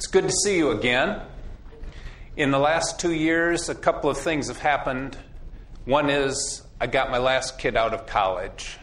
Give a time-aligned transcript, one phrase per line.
[0.00, 1.20] It's good to see you again.
[2.34, 5.18] In the last two years, a couple of things have happened.
[5.84, 8.78] One is I got my last kid out of college.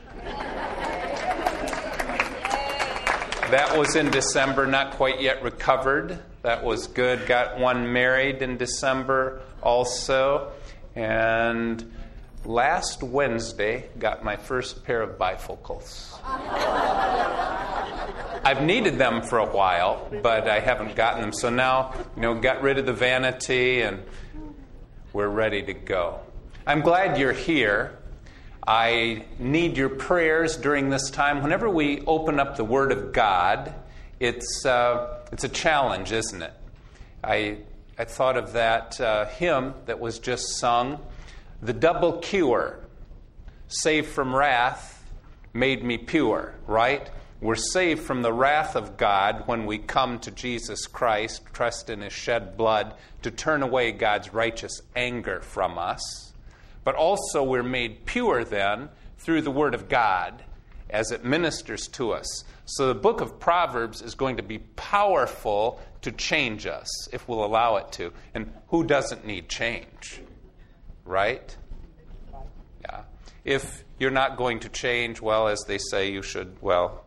[3.49, 6.19] That was in December, not quite yet recovered.
[6.43, 7.25] That was good.
[7.25, 10.51] Got one married in December also.
[10.93, 11.95] And
[12.45, 16.13] last Wednesday, got my first pair of bifocals.
[18.47, 21.33] I've needed them for a while, but I haven't gotten them.
[21.33, 24.01] So now, you know, got rid of the vanity and
[25.11, 26.21] we're ready to go.
[26.65, 27.97] I'm glad you're here.
[28.65, 31.43] I need your prayers during this time.
[31.43, 33.73] Whenever we open up the Word of God,
[34.17, 36.53] it's, uh, it's a challenge, isn't it?
[37.21, 37.57] I,
[37.99, 40.99] I thought of that uh, hymn that was just sung
[41.61, 42.79] The double cure,
[43.67, 45.03] saved from wrath,
[45.53, 47.09] made me pure, right?
[47.39, 52.01] We're saved from the wrath of God when we come to Jesus Christ, trust in
[52.01, 56.33] His shed blood to turn away God's righteous anger from us.
[56.83, 58.89] But also, we're made pure then
[59.19, 60.41] through the Word of God
[60.89, 62.43] as it ministers to us.
[62.65, 67.45] So, the book of Proverbs is going to be powerful to change us if we'll
[67.45, 68.13] allow it to.
[68.33, 70.21] And who doesn't need change?
[71.05, 71.55] Right?
[72.81, 73.03] Yeah.
[73.45, 77.03] If you're not going to change, well, as they say, you should, well,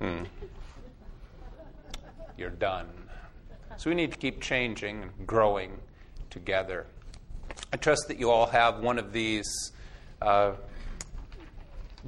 [0.00, 0.24] Hmm.
[2.38, 2.86] You're done.
[3.76, 5.78] So we need to keep changing and growing
[6.30, 6.86] together.
[7.72, 9.72] I trust that you all have one of these
[10.22, 10.52] uh,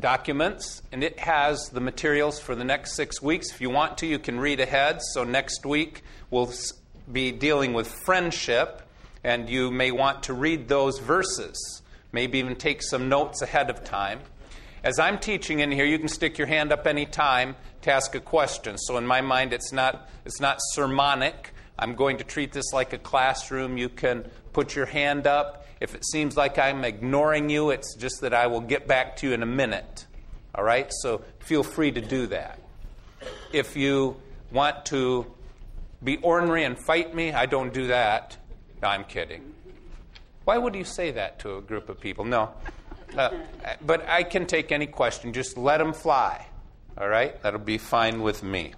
[0.00, 3.50] documents, and it has the materials for the next six weeks.
[3.50, 5.00] If you want to, you can read ahead.
[5.12, 6.52] So next week, we'll
[7.10, 8.82] be dealing with friendship,
[9.22, 13.84] and you may want to read those verses, maybe even take some notes ahead of
[13.84, 14.20] time.
[14.82, 18.20] As I'm teaching in here, you can stick your hand up anytime to ask a
[18.20, 18.78] question.
[18.78, 21.52] So in my mind, it's not, it's not sermonic.
[21.78, 23.76] I'm going to treat this like a classroom.
[23.76, 25.66] You can put your hand up.
[25.80, 29.28] If it seems like I'm ignoring you, it's just that I will get back to
[29.28, 30.06] you in a minute.
[30.54, 30.90] All right?
[31.00, 32.60] So feel free to do that.
[33.52, 34.16] If you
[34.52, 35.26] want to
[36.02, 38.36] be ornery and fight me, I don't do that.
[38.80, 39.54] No, I'm kidding.
[40.44, 42.24] Why would you say that to a group of people?
[42.24, 42.50] No.
[43.16, 43.30] Uh,
[43.84, 45.32] but I can take any question.
[45.32, 46.46] Just let them fly.
[46.98, 47.40] All right?
[47.42, 48.74] That'll be fine with me.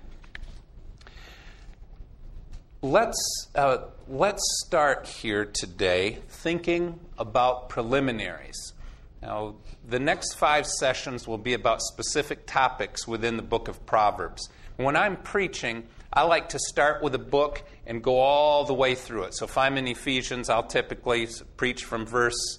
[2.81, 8.75] Let's, uh, let's start here today thinking about preliminaries.
[9.23, 9.55] Now,
[9.89, 14.49] the next five sessions will be about specific topics within the book of Proverbs.
[14.77, 18.95] When I'm preaching, I like to start with a book and go all the way
[18.95, 19.35] through it.
[19.35, 21.27] So if I'm in Ephesians, I'll typically
[21.57, 22.59] preach from verse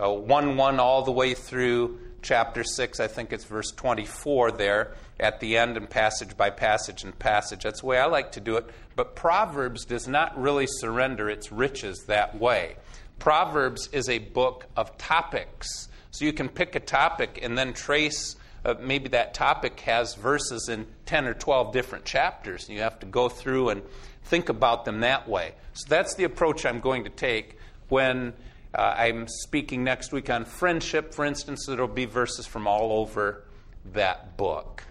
[0.00, 4.94] uh, 1 1 all the way through chapter 6, I think it's verse 24 there
[5.18, 7.62] at the end, and passage by passage and passage.
[7.62, 8.70] That's the way I like to do it.
[8.96, 12.76] But Proverbs does not really surrender its riches that way.
[13.18, 15.88] Proverbs is a book of topics.
[16.10, 18.36] So you can pick a topic and then trace.
[18.64, 22.66] Uh, maybe that topic has verses in 10 or 12 different chapters.
[22.66, 23.82] And you have to go through and
[24.24, 25.52] think about them that way.
[25.74, 27.56] So that's the approach I'm going to take
[27.88, 28.32] when
[28.74, 31.66] uh, I'm speaking next week on friendship, for instance.
[31.66, 33.44] There will be verses from all over
[33.92, 34.84] that book.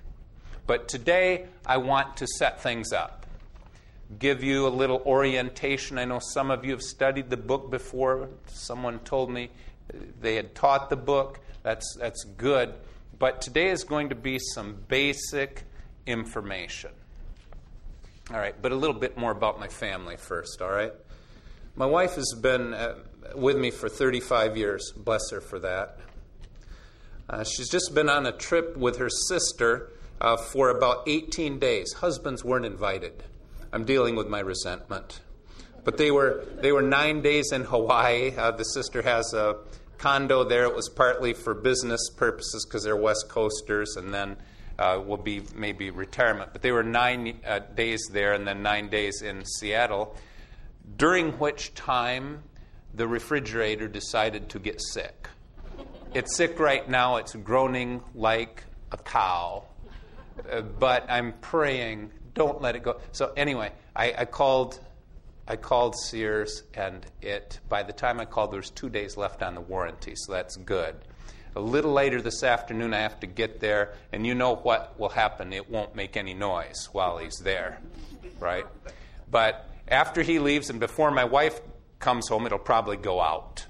[0.68, 3.26] But today, I want to set things up,
[4.20, 5.98] give you a little orientation.
[5.98, 8.30] I know some of you have studied the book before.
[8.48, 9.50] Someone told me
[10.20, 11.40] they had taught the book.
[11.64, 12.74] That's, that's good.
[13.18, 15.64] But today is going to be some basic
[16.06, 16.92] information.
[18.32, 20.94] All right, but a little bit more about my family first, all right?
[21.76, 22.96] My wife has been uh,
[23.36, 24.92] with me for 35 years.
[24.96, 25.98] Bless her for that.
[27.30, 31.94] Uh, she's just been on a trip with her sister uh, for about 18 days.
[31.94, 33.24] Husbands weren't invited.
[33.72, 35.22] I'm dealing with my resentment.
[35.84, 38.36] But they were, they were nine days in Hawaii.
[38.36, 39.58] Uh, the sister has a
[39.98, 40.64] condo there.
[40.64, 44.38] It was partly for business purposes because they're West Coasters, and then
[44.80, 46.52] uh, will be maybe retirement.
[46.52, 50.16] But they were nine uh, days there and then nine days in Seattle,
[50.98, 52.44] during which time
[52.94, 55.28] the refrigerator decided to get sick.
[56.14, 59.66] It's sick right now, it's groaning like a cow.
[60.52, 63.00] Uh, but I'm praying, don't let it go.
[63.12, 64.80] So anyway, I, I, called
[65.48, 69.44] I called Sears and it by the time I called there was two days left
[69.44, 70.96] on the warranty, so that's good.
[71.56, 75.10] A little later this afternoon I have to get there, and you know what will
[75.10, 75.52] happen.
[75.52, 77.82] It won't make any noise while he's there.
[78.40, 78.66] Right?
[79.30, 81.60] But after he leaves and before my wife
[82.00, 83.66] comes home, it'll probably go out.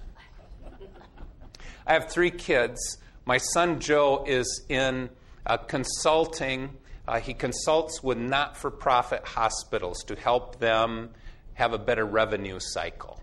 [1.86, 2.98] I have three kids.
[3.26, 5.10] My son Joe is in
[5.46, 6.70] uh, consulting
[7.10, 11.10] uh, he consults with not for profit hospitals to help them
[11.56, 13.20] have a better revenue cycle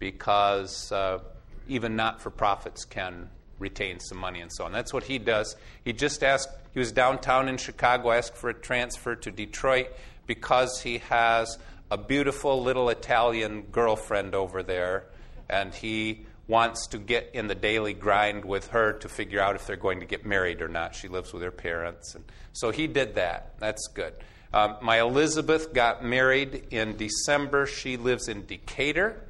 [0.00, 1.20] because uh,
[1.68, 3.30] even not for profits can
[3.60, 4.72] retain some money and so on.
[4.72, 5.54] That's what he does.
[5.84, 9.86] He just asked, he was downtown in Chicago, asked for a transfer to Detroit
[10.26, 11.56] because he has
[11.94, 15.04] a beautiful little Italian girlfriend over there,
[15.48, 19.64] and he wants to get in the daily grind with her to figure out if
[19.64, 20.96] they're going to get married or not.
[20.96, 22.16] She lives with her parents.
[22.16, 23.54] And so he did that.
[23.60, 24.12] That's good.
[24.52, 27.64] Um, my Elizabeth got married in December.
[27.66, 29.20] She lives in Decatur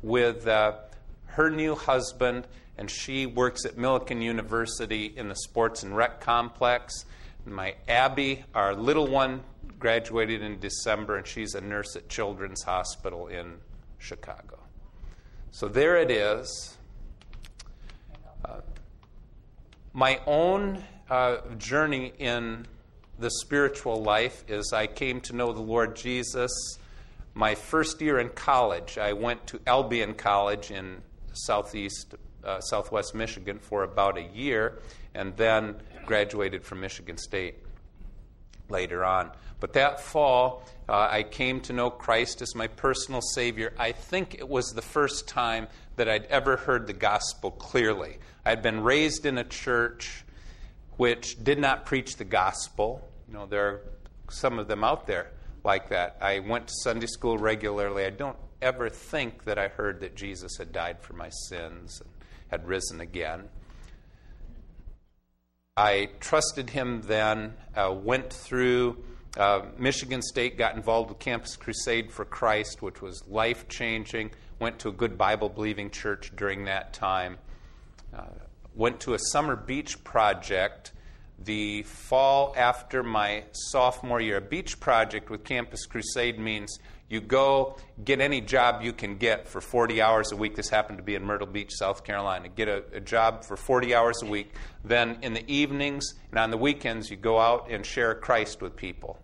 [0.00, 0.74] with uh,
[1.26, 2.46] her new husband,
[2.78, 7.04] and she works at Millikin University in the sports and rec complex.
[7.44, 9.42] My Abby, our little one,
[9.78, 13.58] graduated in December, and she's a nurse at Children's Hospital in
[13.98, 14.58] Chicago.
[15.50, 16.76] So there it is.
[18.44, 18.60] Uh,
[19.92, 22.66] my own uh, journey in
[23.18, 26.50] the spiritual life is I came to know the Lord Jesus
[27.34, 28.98] my first year in college.
[28.98, 34.78] I went to Albion College in southeast, uh, southwest Michigan for about a year,
[35.14, 37.54] and then graduated from Michigan State
[38.68, 39.30] later on.
[39.62, 43.72] But that fall, uh, I came to know Christ as my personal Savior.
[43.78, 48.18] I think it was the first time that I'd ever heard the gospel clearly.
[48.44, 50.24] I'd been raised in a church
[50.96, 53.08] which did not preach the gospel.
[53.28, 53.80] You know, there are
[54.30, 55.30] some of them out there
[55.62, 56.16] like that.
[56.20, 58.04] I went to Sunday school regularly.
[58.04, 62.10] I don't ever think that I heard that Jesus had died for my sins and
[62.48, 63.48] had risen again.
[65.76, 69.04] I trusted him then, uh, went through
[69.36, 74.30] uh, Michigan State got involved with Campus Crusade for Christ, which was life changing.
[74.58, 77.38] Went to a good Bible believing church during that time.
[78.14, 78.24] Uh,
[78.74, 80.92] went to a summer beach project
[81.38, 84.36] the fall after my sophomore year.
[84.36, 89.48] A beach project with Campus Crusade means you go get any job you can get
[89.48, 90.54] for 40 hours a week.
[90.54, 92.48] This happened to be in Myrtle Beach, South Carolina.
[92.48, 94.54] Get a, a, job for 40 hours a week.
[94.84, 98.76] Then in the evenings and on the weekends, you go out and share Christ with
[98.76, 99.18] people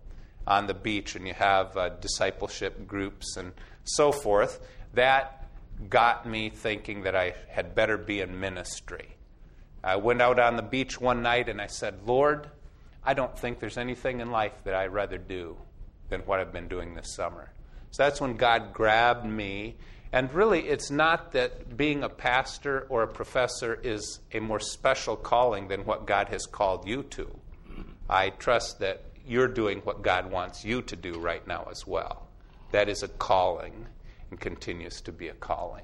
[0.49, 3.53] on the beach, and you have uh, discipleship groups and
[3.83, 4.59] so forth.
[4.95, 5.47] That
[5.87, 9.15] got me thinking that I had better be in ministry.
[9.83, 12.49] I went out on the beach one night and I said, Lord,
[13.03, 15.55] I don't think there's anything in life that I'd rather do
[16.09, 17.51] than what I've been doing this summer.
[17.91, 19.77] So that's when God grabbed me.
[20.11, 25.15] And really, it's not that being a pastor or a professor is a more special
[25.15, 27.39] calling than what God has called you to.
[28.09, 32.27] I trust that you're doing what God wants you to do right now as well.
[32.71, 33.85] That is a calling
[34.31, 35.83] and continues to be a calling.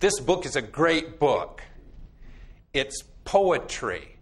[0.00, 1.62] This book is a great book.
[2.72, 4.16] It's poetry.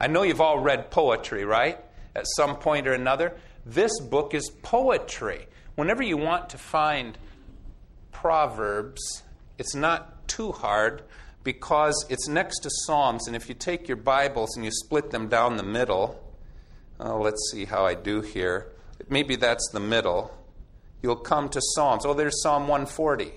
[0.00, 1.78] I know you've all read poetry, right?
[2.14, 3.36] At some point or another.
[3.66, 5.46] This book is poetry.
[5.74, 7.18] Whenever you want to find
[8.12, 9.22] Proverbs,
[9.58, 11.02] it's not too hard
[11.42, 13.26] because it's next to Psalms.
[13.26, 16.27] And if you take your Bibles and you split them down the middle,
[17.00, 18.72] oh, let's see how I do here.
[19.08, 20.34] Maybe that's the middle.
[21.02, 22.04] You'll come to Psalms.
[22.04, 23.32] Oh, there's Psalm 140.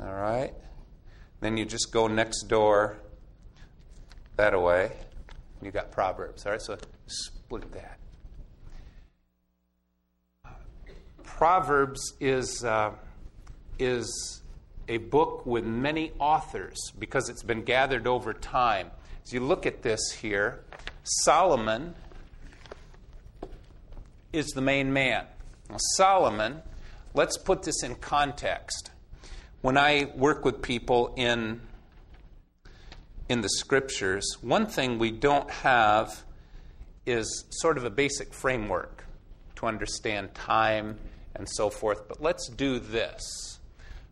[0.00, 0.54] All right.
[1.40, 2.96] Then you just go next door
[4.36, 4.92] that way.
[5.62, 6.46] You got Proverbs.
[6.46, 7.98] All right, so split that.
[11.22, 12.92] Proverbs is, uh,
[13.78, 14.42] is
[14.88, 18.90] a book with many authors because it's been gathered over time.
[19.24, 20.64] As you look at this here,
[21.04, 21.94] Solomon
[24.32, 25.26] is the main man.
[25.68, 26.62] Now, Solomon,
[27.12, 28.90] let's put this in context.
[29.60, 31.60] When I work with people in,
[33.28, 36.24] in the scriptures, one thing we don't have
[37.04, 39.04] is sort of a basic framework
[39.56, 40.98] to understand time
[41.34, 42.08] and so forth.
[42.08, 43.58] But let's do this.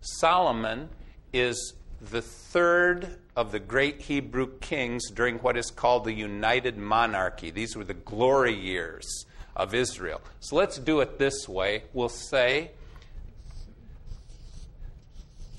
[0.02, 0.90] Solomon
[1.32, 1.72] is
[2.10, 7.50] the third of the great Hebrew kings during what is called the United Monarchy.
[7.50, 10.20] These were the glory years of Israel.
[10.40, 11.84] So let's do it this way.
[11.92, 12.72] We'll say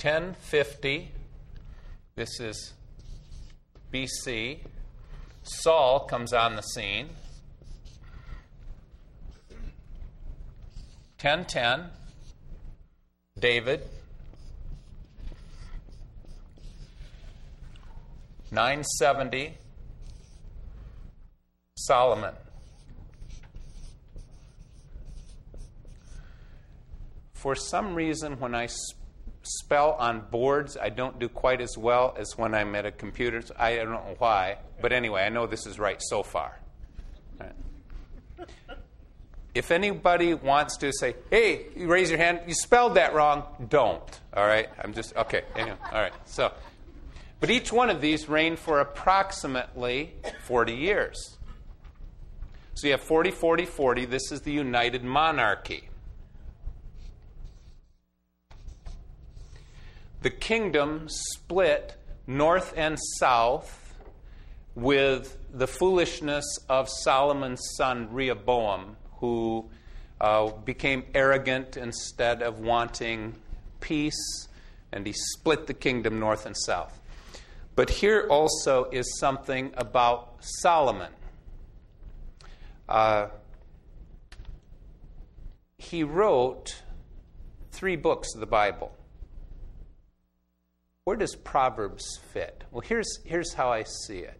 [0.02, 1.12] 1050,
[2.16, 2.74] this is
[3.94, 4.60] BC,
[5.44, 7.10] Saul comes on the scene.
[11.22, 11.90] 1010,
[13.40, 13.88] David.
[18.53, 19.57] 970,
[21.75, 22.36] Solomon.
[27.33, 28.69] For some reason, when I
[29.41, 33.41] spell on boards, I don't do quite as well as when I'm at a computer.
[33.57, 36.60] I don't know why, but anyway, I know this is right so far.
[39.55, 44.19] If anybody wants to say, hey, you raise your hand, you spelled that wrong, don't.
[44.36, 44.67] All right?
[44.83, 45.43] I'm just, okay.
[45.55, 46.13] Anyway, all right.
[46.25, 46.51] So,
[47.44, 50.14] but each one of these reigned for approximately
[50.46, 51.38] 40 years.
[52.74, 54.06] So you have 40, 40, 40.
[54.06, 55.90] This is the united monarchy.
[60.22, 61.98] The kingdom split
[62.28, 63.94] north and south
[64.74, 69.70] with the foolishness of Solomon's son Rehoboam who
[70.22, 73.36] uh, became arrogant instead of wanting
[73.82, 74.48] peace,
[74.94, 77.02] and he split the kingdom north and south.
[77.75, 81.12] But here also is something about Solomon.
[82.88, 83.27] Uh,
[85.77, 86.84] he wrote
[87.72, 88.96] three books of the Bible.
[91.06, 92.63] Where does Proverbs fit?
[92.72, 94.39] Well, here's, here's how I see it.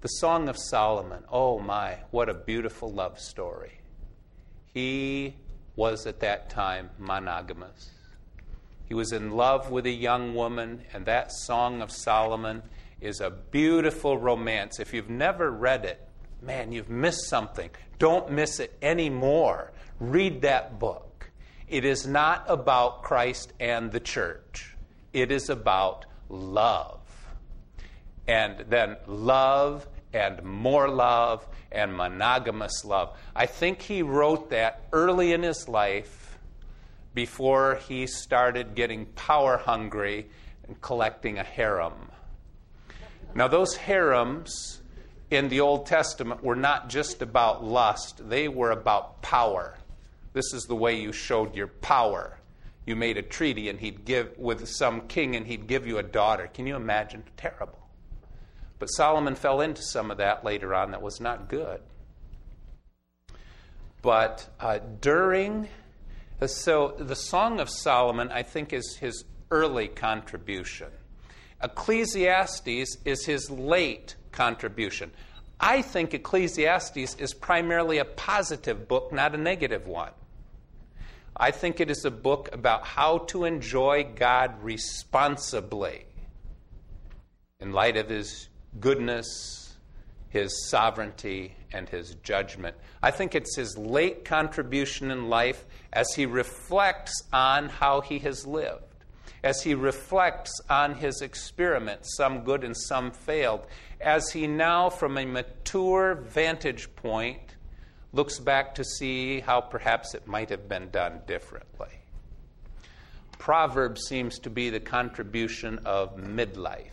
[0.00, 3.78] The Song of Solomon, oh my, what a beautiful love story.
[4.74, 5.36] He
[5.76, 7.90] was at that time monogamous.
[8.86, 12.62] He was in love with a young woman, and that Song of Solomon
[13.00, 14.78] is a beautiful romance.
[14.78, 16.00] If you've never read it,
[16.40, 17.70] man, you've missed something.
[17.98, 19.72] Don't miss it anymore.
[19.98, 21.30] Read that book.
[21.68, 24.76] It is not about Christ and the church,
[25.12, 27.00] it is about love.
[28.28, 33.16] And then love and more love and monogamous love.
[33.34, 36.21] I think he wrote that early in his life
[37.14, 40.28] before he started getting power hungry
[40.66, 42.10] and collecting a harem.
[43.34, 44.80] Now, those harems
[45.30, 49.78] in the Old Testament were not just about lust, they were about power.
[50.32, 52.38] This is the way you showed your power.
[52.86, 56.02] You made a treaty and he'd give with some king and he'd give you a
[56.02, 56.48] daughter.
[56.52, 57.22] Can you imagine?
[57.36, 57.78] Terrible.
[58.78, 61.80] But Solomon fell into some of that later on that was not good.
[64.02, 65.68] But uh, during,
[66.50, 70.88] so the Song of Solomon, I think, is his early contribution.
[71.62, 75.12] Ecclesiastes is his late contribution.
[75.60, 80.10] I think Ecclesiastes is primarily a positive book, not a negative one.
[81.36, 86.06] I think it is a book about how to enjoy God responsibly
[87.60, 88.48] in light of his
[88.80, 89.74] goodness,
[90.28, 92.76] his sovereignty, and his judgment.
[93.02, 98.46] I think it's his late contribution in life as he reflects on how he has
[98.46, 99.04] lived,
[99.44, 103.66] as he reflects on his experiments, some good and some failed,
[104.00, 107.56] as he now, from a mature vantage point,
[108.12, 111.88] looks back to see how perhaps it might have been done differently.
[113.38, 116.90] Proverbs seems to be the contribution of midlife.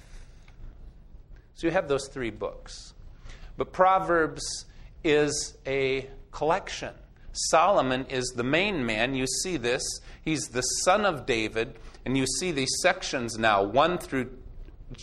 [1.53, 2.93] So you have those three books.
[3.57, 4.65] But Proverbs
[5.03, 6.93] is a collection.
[7.31, 9.15] Solomon is the main man.
[9.15, 9.83] You see this.
[10.23, 11.75] He's the son of David.
[12.05, 14.31] And you see these sections now 1 through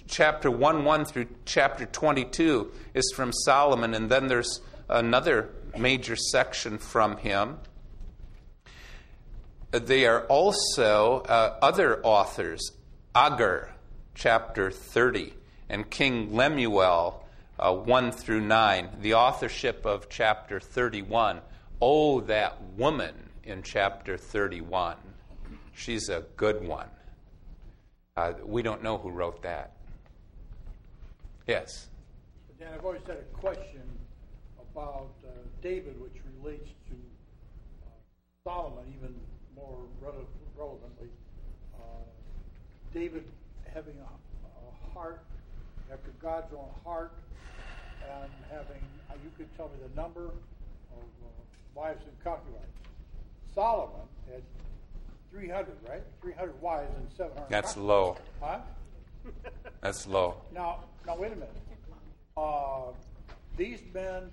[0.09, 3.95] chapter 1 1 through chapter 22 is from Solomon.
[3.95, 7.59] And then there's another major section from him.
[9.71, 12.73] They are also uh, other authors.
[13.14, 13.71] Agur,
[14.14, 15.33] chapter 30
[15.68, 17.26] and King Lemuel
[17.59, 21.40] uh, 1 through 9, the authorship of chapter 31.
[21.80, 23.14] Oh, that woman
[23.45, 24.97] in chapter 31.
[25.75, 26.88] She's a good one.
[28.16, 29.73] Uh, we don't know who wrote that.
[31.47, 31.88] Yes?
[32.59, 33.83] Dan, I've always had a question
[34.59, 35.28] about uh,
[35.62, 36.95] David, which relates to
[37.85, 37.90] uh,
[38.42, 39.14] Solomon even
[39.54, 41.09] more relevantly.
[41.75, 41.80] Uh,
[42.95, 43.25] David
[43.73, 45.21] having a, a heart
[45.92, 47.12] after God's own heart
[48.23, 50.30] and having, uh, you could tell me the number
[50.96, 51.28] of uh,
[51.74, 52.64] wives and concubines.
[53.54, 54.00] Solomon
[54.30, 54.42] had
[55.30, 56.02] 300, right?
[56.20, 57.88] 300 wives and 700 That's concubines.
[57.88, 58.16] low.
[58.40, 58.58] Huh?
[59.80, 60.36] That's low.
[60.54, 61.56] Now, now wait a minute.
[62.36, 62.92] Uh,
[63.56, 64.30] these men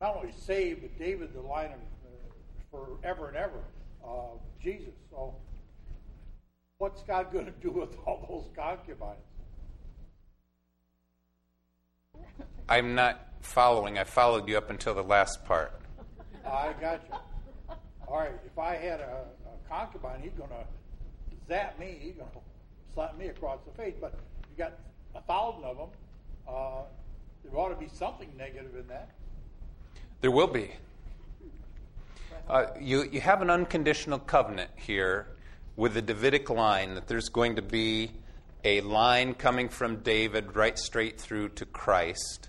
[0.00, 3.60] not only saved, but David the line of uh, forever and ever,
[4.04, 4.94] uh, Jesus.
[5.10, 5.34] So,
[6.78, 9.20] what's God going to do with all those concubines?
[12.68, 13.98] I'm not following.
[13.98, 15.80] I followed you up until the last part.
[16.46, 17.76] I got you.
[18.08, 20.64] All right, if I had a, a concubine, he's going to
[21.48, 21.98] zap me.
[22.00, 22.38] He's going to
[22.94, 23.94] slap me across the face.
[24.00, 24.14] But
[24.50, 24.78] you got
[25.14, 25.88] a thousand of them.
[26.48, 26.82] Uh,
[27.44, 29.10] there ought to be something negative in that.
[30.20, 30.70] There will be.
[32.48, 35.26] Uh, you, you have an unconditional covenant here
[35.76, 38.10] with the Davidic line, that there's going to be
[38.64, 42.48] a line coming from David right straight through to Christ.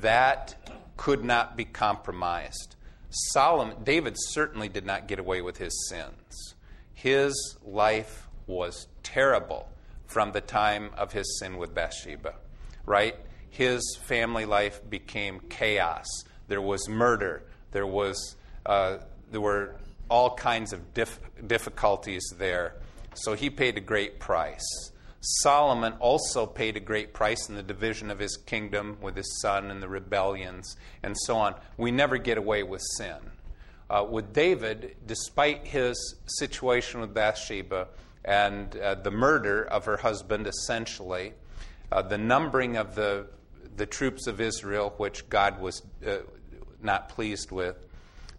[0.00, 0.54] That
[0.96, 2.76] could not be compromised.
[3.10, 6.54] Solomon, David certainly did not get away with his sins.
[6.92, 9.68] His life was terrible
[10.06, 12.34] from the time of his sin with Bathsheba,
[12.84, 13.16] right?
[13.50, 16.06] His family life became chaos.
[16.48, 17.44] There was murder.
[17.70, 18.36] There was
[18.66, 18.98] uh,
[19.30, 19.76] there were
[20.08, 22.74] all kinds of dif- difficulties there.
[23.14, 24.92] So he paid a great price.
[25.20, 29.70] Solomon also paid a great price in the division of his kingdom with his son
[29.70, 31.54] and the rebellions and so on.
[31.76, 33.16] We never get away with sin.
[33.90, 37.88] Uh, with David, despite his situation with Bathsheba
[38.24, 41.32] and uh, the murder of her husband, essentially,
[41.90, 43.26] uh, the numbering of the,
[43.76, 46.18] the troops of Israel, which God was uh,
[46.82, 47.76] not pleased with,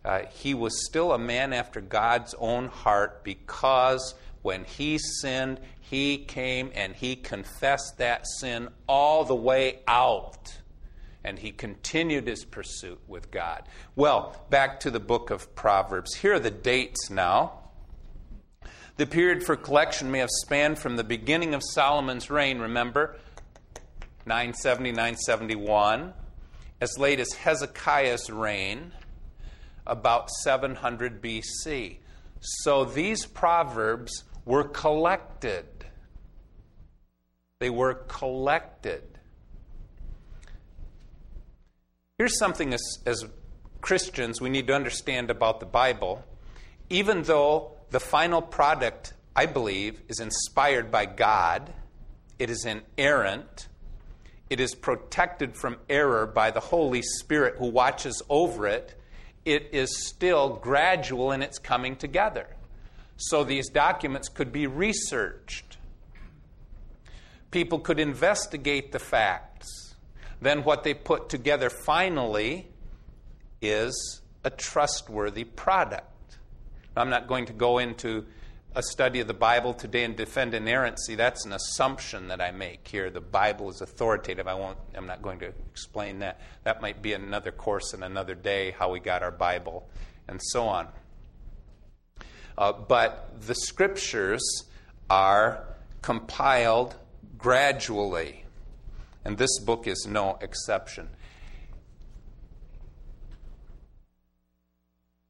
[0.05, 6.17] uh, he was still a man after God's own heart because when he sinned, he
[6.17, 10.57] came and he confessed that sin all the way out.
[11.23, 13.63] And he continued his pursuit with God.
[13.95, 16.15] Well, back to the book of Proverbs.
[16.15, 17.53] Here are the dates now.
[18.95, 23.17] The period for collection may have spanned from the beginning of Solomon's reign, remember,
[24.25, 26.13] 970, 971,
[26.81, 28.91] as late as Hezekiah's reign,
[29.87, 31.97] about 700 BC.
[32.41, 35.67] So these proverbs were collected.
[37.59, 39.03] They were collected.
[42.17, 43.25] Here's something as, as
[43.79, 46.25] Christians we need to understand about the Bible.
[46.89, 51.71] Even though the final product, I believe, is inspired by God,
[52.39, 53.67] it is inerrant,
[54.49, 58.99] it is protected from error by the Holy Spirit who watches over it,
[59.45, 62.47] it is still gradual in its coming together.
[63.21, 65.77] So these documents could be researched.
[67.51, 69.95] People could investigate the facts.
[70.41, 72.69] Then what they put together finally
[73.61, 76.37] is a trustworthy product.
[76.95, 78.25] I'm not going to go into
[78.73, 81.15] a study of the Bible today and defend inerrancy.
[81.15, 83.09] That's an assumption that I make here.
[83.09, 84.47] The Bible is authoritative.
[84.47, 86.39] I won't, I'm not going to explain that.
[86.63, 89.89] That might be another course in another day, how we got our Bible,
[90.29, 90.87] and so on.
[92.59, 94.43] Uh, but the scriptures
[95.09, 95.63] are
[96.01, 96.93] compiled
[97.37, 98.43] gradually,
[99.23, 101.07] and this book is no exception.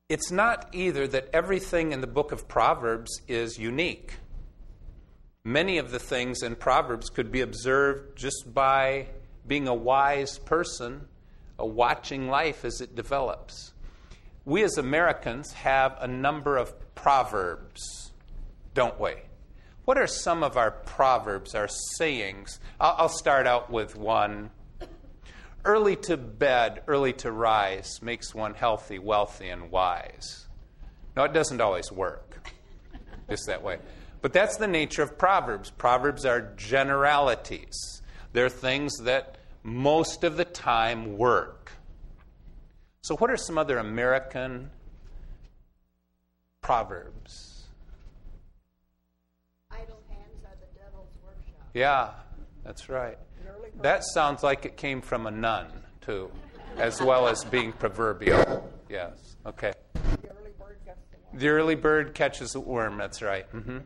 [0.09, 4.13] It's not either that everything in the book of Proverbs is unique.
[5.43, 9.05] Many of the things in Proverbs could be observed just by
[9.45, 11.07] being a wise person,
[11.59, 13.73] a watching life as it develops.
[14.45, 18.11] We as Americans have a number of proverbs,
[18.73, 19.13] don't we?
[19.85, 22.59] What are some of our proverbs, our sayings?
[22.79, 24.51] I'll, I'll start out with one
[25.65, 30.47] Early to bed, early to rise makes one healthy, wealthy, and wise.
[31.17, 32.49] No, it doesn't always work
[33.29, 33.79] just that way.
[34.21, 35.69] But that's the nature of Proverbs.
[35.69, 41.73] Proverbs are generalities, they're things that most of the time work.
[43.01, 44.69] So, what are some other American
[46.61, 47.67] proverbs?
[49.71, 51.69] Idle hands are the devil's workshop.
[51.73, 52.11] Yeah,
[52.63, 53.17] that's right.
[53.81, 55.67] That sounds like it came from a nun,
[56.01, 56.29] too,
[56.77, 58.69] as well as being proverbial.
[58.89, 59.71] Yes, okay.
[59.93, 61.39] The early bird gets the worm.
[61.39, 63.49] The early bird catches the worm, that's right.
[63.53, 63.77] Mm-hmm.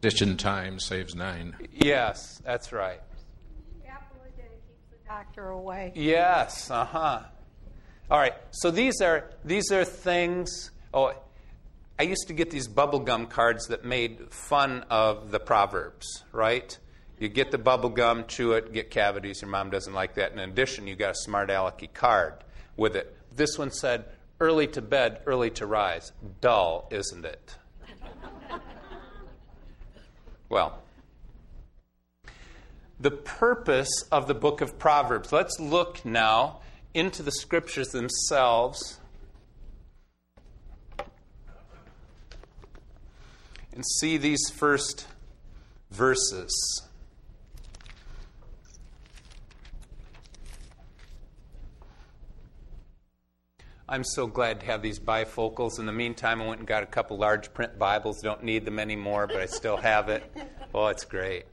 [0.00, 1.56] Addition time saves nine.
[1.72, 3.00] Yes, that's right.
[3.88, 5.92] Apple a day keeps the doctor away.
[5.94, 7.20] Yes, uh huh.
[8.10, 10.70] All right, so these are, these are things.
[10.92, 11.12] Oh,
[11.98, 16.78] I used to get these bubblegum cards that made fun of the Proverbs, right?
[17.18, 19.40] You get the bubble gum, chew it, get cavities.
[19.40, 20.32] Your mom doesn't like that.
[20.32, 22.34] In addition, you got a smart alecky card
[22.76, 23.16] with it.
[23.34, 24.04] This one said,
[24.40, 26.12] early to bed, early to rise.
[26.42, 27.56] Dull, isn't it?
[30.50, 30.82] well,
[33.00, 35.32] the purpose of the book of Proverbs.
[35.32, 36.60] Let's look now
[36.92, 39.00] into the scriptures themselves
[43.76, 45.06] and see these first
[45.90, 46.82] verses.
[53.88, 55.78] I'm so glad to have these bifocals.
[55.78, 58.20] In the meantime, I went and got a couple large print Bibles.
[58.20, 60.24] Don't need them anymore, but I still have it.
[60.74, 61.44] Oh, it's great.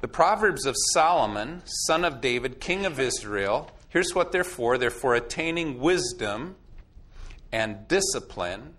[0.00, 3.70] The Proverbs of Solomon, son of David, king of Israel.
[3.88, 6.54] Here's what they're for they're for attaining wisdom
[7.52, 8.75] and discipline,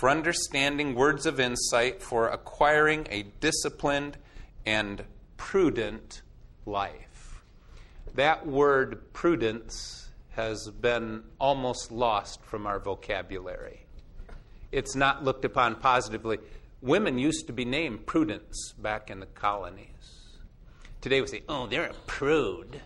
[0.00, 4.16] for understanding words of insight, for acquiring a disciplined
[4.64, 5.04] and
[5.36, 6.22] prudent
[6.64, 7.42] life.
[8.14, 13.84] That word prudence has been almost lost from our vocabulary.
[14.72, 16.38] It's not looked upon positively.
[16.80, 20.38] Women used to be named prudence back in the colonies.
[21.02, 22.80] Today we say, oh, they're a prude.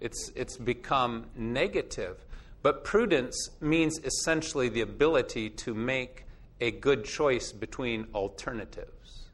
[0.00, 2.18] It's, it's become negative.
[2.62, 6.26] But prudence means essentially the ability to make
[6.60, 9.28] a good choice between alternatives.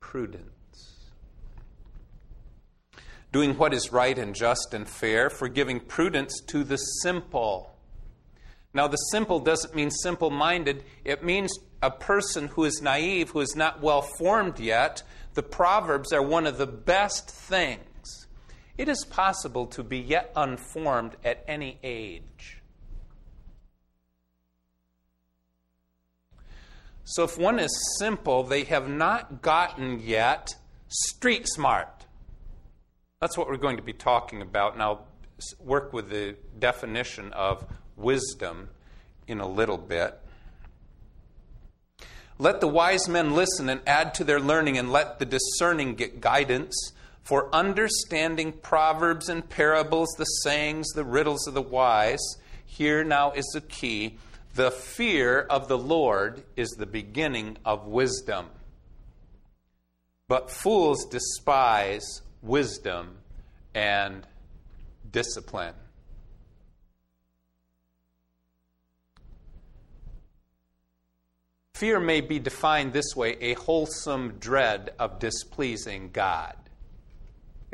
[0.00, 0.48] Prudence.
[3.30, 7.76] Doing what is right and just and fair, for giving prudence to the simple.
[8.72, 13.40] Now, the simple doesn't mean simple minded, it means a person who is naive, who
[13.40, 15.02] is not well formed yet.
[15.34, 17.82] The Proverbs are one of the best things
[18.76, 22.60] it is possible to be yet unformed at any age.
[27.04, 30.54] So, if one is simple, they have not gotten yet
[30.88, 32.06] street smart.
[33.20, 35.06] That's what we're going to be talking about, and I'll
[35.60, 37.64] work with the definition of
[37.96, 38.70] wisdom
[39.26, 40.18] in a little bit.
[42.38, 46.20] Let the wise men listen and add to their learning, and let the discerning get
[46.20, 46.92] guidance.
[47.24, 53.50] For understanding proverbs and parables, the sayings, the riddles of the wise, here now is
[53.54, 54.18] the key.
[54.54, 58.46] The fear of the Lord is the beginning of wisdom.
[60.28, 63.16] But fools despise wisdom
[63.74, 64.26] and
[65.10, 65.74] discipline.
[71.74, 76.54] Fear may be defined this way a wholesome dread of displeasing God.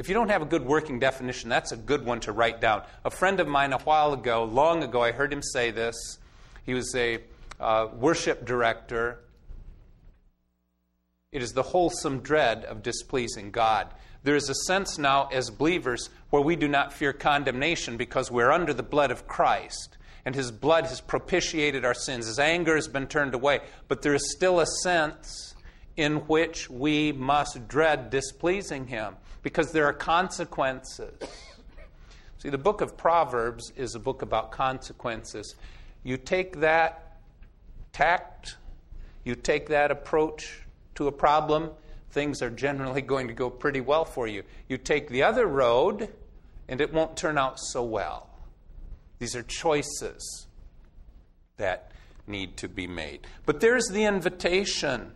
[0.01, 2.85] If you don't have a good working definition, that's a good one to write down.
[3.05, 6.17] A friend of mine a while ago, long ago, I heard him say this.
[6.65, 7.19] He was a
[7.61, 9.21] uh, worship director.
[11.33, 13.89] It is the wholesome dread of displeasing God.
[14.23, 18.53] There is a sense now as believers where we do not fear condemnation because we're
[18.53, 22.27] under the blood of Christ and his blood has propitiated our sins.
[22.27, 23.61] His anger has been turned away.
[23.87, 25.55] But there is still a sense
[25.95, 31.15] in which we must dread displeasing him because there are consequences.
[32.39, 35.55] See, the book of Proverbs is a book about consequences.
[36.03, 37.19] You take that
[37.93, 38.57] tact,
[39.25, 40.63] you take that approach
[40.95, 41.71] to a problem,
[42.11, 44.43] things are generally going to go pretty well for you.
[44.69, 46.09] You take the other road,
[46.69, 48.31] and it won't turn out so well.
[49.19, 50.47] These are choices
[51.59, 51.93] that
[52.27, 53.27] need to be made.
[53.45, 55.13] But there's the invitation.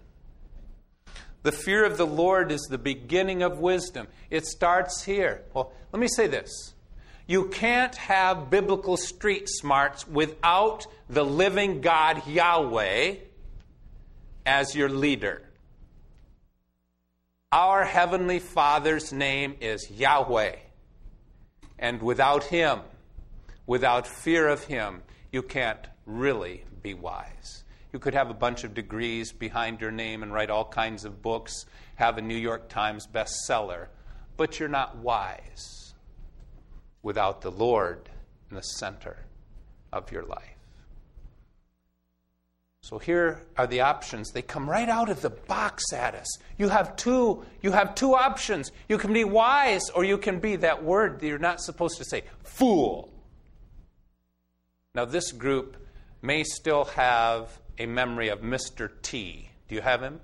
[1.45, 4.09] The fear of the Lord is the beginning of wisdom.
[4.31, 5.43] It starts here.
[5.53, 6.73] Well, let me say this.
[7.27, 13.17] You can't have biblical street smarts without the living God Yahweh
[14.47, 15.43] as your leader.
[17.53, 20.57] Our Heavenly Father's name is Yahweh.
[21.79, 22.81] And without Him,
[23.67, 27.64] without fear of Him, you can't really be wise.
[27.95, 31.23] You could have a bunch of degrees behind your name and write all kinds of
[31.23, 33.87] books, have a New York Times bestseller,
[34.37, 35.95] but you're not wise
[37.05, 38.11] without the Lord
[38.51, 39.19] in the center
[39.93, 40.57] of your life.
[42.81, 44.33] So here are the options.
[44.33, 46.39] They come right out of the box at us.
[46.59, 48.73] You have two, you have two options.
[48.89, 52.05] You can be wise or you can be that word that you're not supposed to
[52.05, 53.13] say, fool.
[54.97, 55.77] Now this group
[56.23, 58.91] may still have a memory of Mr.
[59.03, 59.51] T.
[59.69, 60.21] Do you have him?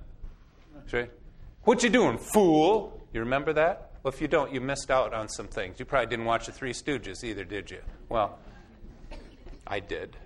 [1.65, 3.01] What you doing, fool?
[3.13, 3.93] You remember that?
[4.03, 5.79] Well, if you don't, you missed out on some things.
[5.79, 7.81] You probably didn't watch the Three Stooges either, did you?
[8.09, 8.39] Well,
[9.67, 10.17] I did.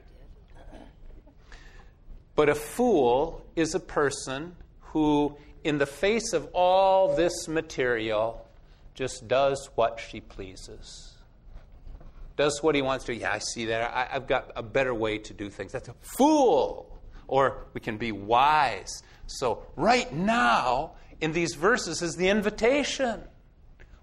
[2.37, 8.47] But a fool is a person who, in the face of all this material,
[8.95, 11.15] just does what she pleases
[12.37, 13.15] does what he wants to.
[13.15, 13.95] Yeah, I see that.
[13.95, 15.73] I, have got a better way to do things.
[15.73, 16.94] That's a fool
[17.29, 19.03] or we can be wise.
[19.27, 23.23] So, right now, in these verses, is the invitation.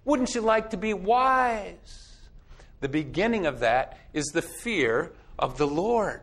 [0.06, 2.18] Wouldn't you like to be wise?
[2.80, 6.22] The beginning of that is the fear of the Lord.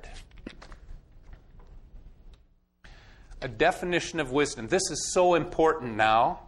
[3.41, 4.67] A definition of wisdom.
[4.67, 6.41] This is so important now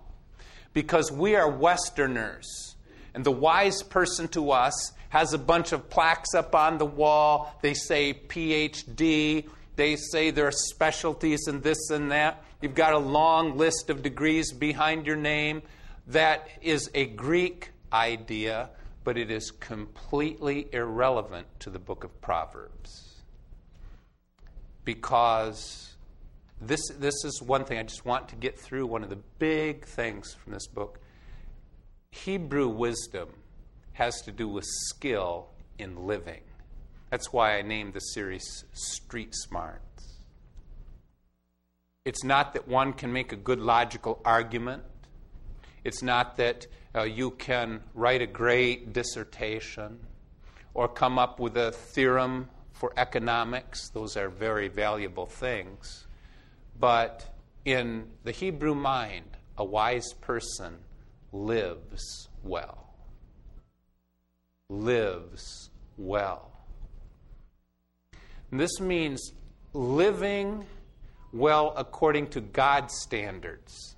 [0.73, 2.75] because we are Westerners.
[3.15, 7.55] And the wise person to us has a bunch of plaques up on the wall.
[7.63, 9.49] They say PhD
[9.81, 12.43] they say there are specialties in this and that.
[12.61, 15.63] You've got a long list of degrees behind your name.
[16.09, 18.69] That is a Greek idea,
[19.05, 23.23] but it is completely irrelevant to the book of Proverbs.
[24.85, 25.95] because
[26.61, 28.87] this, this is one thing I just want to get through.
[28.87, 30.99] One of the big things from this book
[32.11, 33.29] Hebrew wisdom
[33.93, 36.41] has to do with skill in living.
[37.11, 40.15] That's why I named the series Street Smarts.
[42.05, 44.85] It's not that one can make a good logical argument.
[45.85, 49.99] It's not that uh, you can write a great dissertation
[50.73, 53.91] or come up with a theorem for economics.
[53.91, 56.07] Those are very valuable things.
[56.79, 60.79] But in the Hebrew mind, a wise person
[61.33, 62.95] lives well.
[64.71, 66.50] Lives well.
[68.51, 69.33] And this means
[69.73, 70.65] living
[71.33, 73.97] well according to God's standards.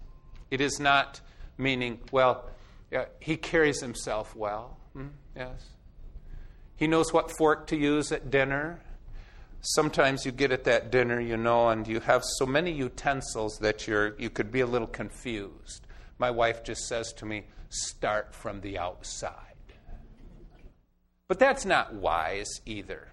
[0.51, 1.21] It is not
[1.57, 2.51] meaning, well,
[2.91, 4.77] yeah, he carries himself well.
[4.93, 5.09] Hmm?
[5.35, 5.65] Yes.
[6.77, 8.81] He knows what fork to use at dinner.
[9.61, 13.87] Sometimes you get at that dinner, you know, and you have so many utensils that
[13.87, 15.87] you're, you could be a little confused.
[16.19, 19.33] My wife just says to me, start from the outside.
[21.29, 23.12] But that's not wise either.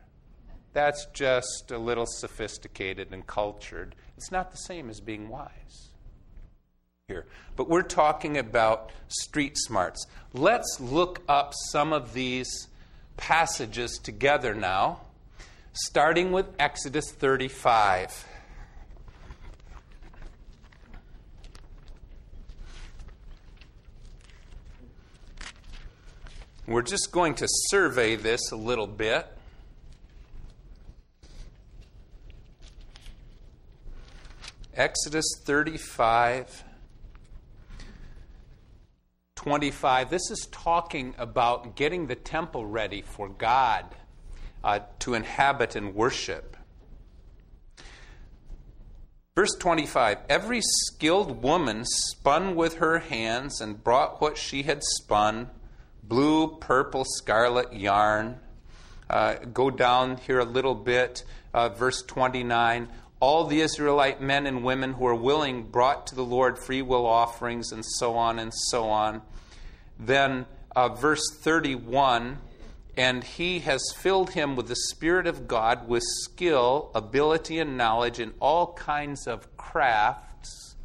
[0.74, 3.96] That's just a little sophisticated and cultured.
[4.18, 5.90] It's not the same as being wise.
[7.08, 7.26] Here.
[7.56, 10.06] But we're talking about street smarts.
[10.34, 12.68] Let's look up some of these
[13.18, 15.02] passages together now,
[15.74, 18.26] starting with Exodus 35.
[26.68, 29.26] We're just going to survey this a little bit.
[34.76, 36.64] Exodus 35,
[39.36, 40.10] 25.
[40.10, 43.86] This is talking about getting the temple ready for God
[44.64, 46.56] uh, to inhabit and worship.
[49.36, 55.50] Verse 25 Every skilled woman spun with her hands and brought what she had spun
[56.04, 58.40] blue, purple, scarlet yarn.
[59.10, 62.88] Uh, go down here a little bit, uh, verse 29.
[63.20, 67.06] All the Israelite men and women who are willing brought to the Lord free will
[67.06, 69.22] offerings, and so on and so on.
[70.00, 72.40] Then, uh, verse 31
[73.00, 78.20] and he has filled him with the Spirit of God with skill, ability, and knowledge
[78.20, 80.76] in all kinds of crafts.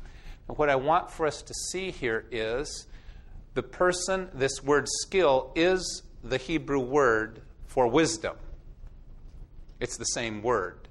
[0.46, 2.86] And what I want for us to see here is
[3.54, 8.36] the person, this word skill, is the Hebrew word for wisdom.
[9.80, 10.83] It's the same word.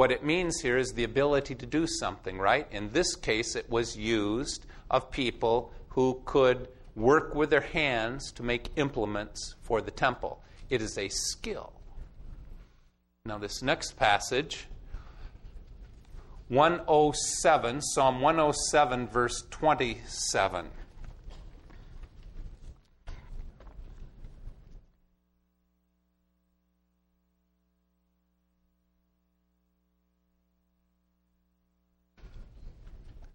[0.00, 2.66] What it means here is the ability to do something, right?
[2.70, 8.42] In this case, it was used of people who could work with their hands to
[8.42, 10.42] make implements for the temple.
[10.70, 11.74] It is a skill.
[13.26, 14.68] Now, this next passage,
[16.48, 20.70] 107, Psalm 107, verse 27.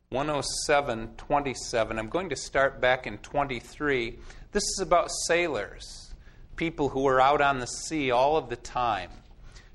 [0.10, 1.98] 107, 27.
[1.98, 4.20] I'm going to start back in 23.
[4.52, 6.14] This is about sailors,
[6.56, 9.10] people who were out on the sea all of the time,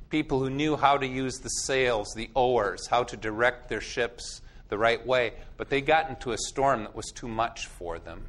[0.09, 4.41] people who knew how to use the sails, the oars, how to direct their ships
[4.69, 8.25] the right way, but they got into a storm that was too much for them.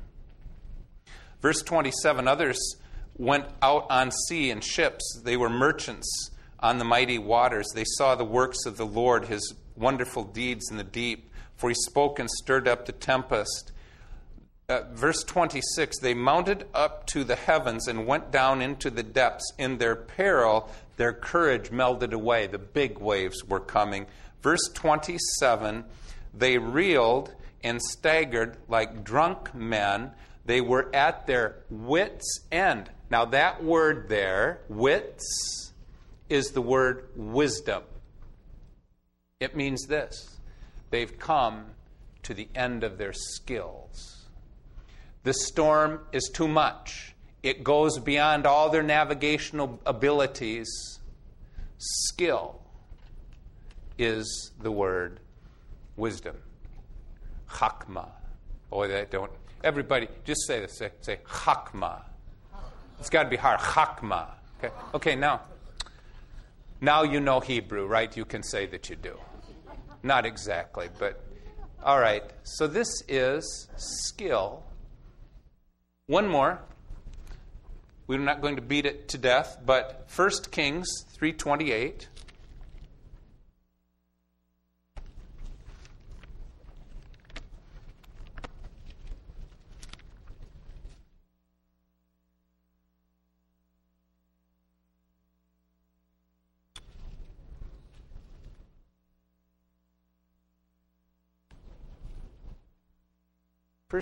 [1.39, 2.77] Verse 27 Others
[3.15, 7.67] went out on sea in ships, they were merchants on the mighty waters.
[7.73, 11.30] They saw the works of the Lord, his wonderful deeds in the deep
[11.61, 13.71] for he spoke and stirred up the tempest.
[14.67, 19.53] Uh, verse 26 They mounted up to the heavens and went down into the depths.
[19.59, 22.47] In their peril, their courage melted away.
[22.47, 24.07] The big waves were coming.
[24.41, 25.85] Verse 27
[26.33, 30.11] They reeled and staggered like drunk men.
[30.45, 32.89] They were at their wits' end.
[33.11, 35.73] Now, that word there, wits,
[36.27, 37.83] is the word wisdom.
[39.39, 40.30] It means this
[40.91, 41.65] They've come
[42.23, 44.27] to the end of their skills.
[45.23, 47.15] The storm is too much.
[47.43, 50.99] It goes beyond all their navigational abilities.
[51.77, 52.61] Skill
[53.97, 55.19] is the word
[55.95, 56.37] wisdom.
[57.49, 58.09] Chakma.
[58.69, 59.31] Boy, they don't.
[59.63, 60.77] Everybody, just say this.
[60.77, 62.01] Say, say chakma.
[62.99, 63.59] It's got to be hard.
[63.59, 64.27] Chakma.
[64.59, 64.73] Okay.
[64.93, 65.15] Okay.
[65.15, 65.41] Now,
[66.79, 68.15] now you know Hebrew, right?
[68.15, 69.17] You can say that you do.
[70.03, 71.23] Not exactly, but
[71.83, 72.23] all right.
[72.43, 74.63] So this is skill.
[76.07, 76.59] One more.
[78.07, 82.09] We're not going to beat it to death, but 1 Kings 328.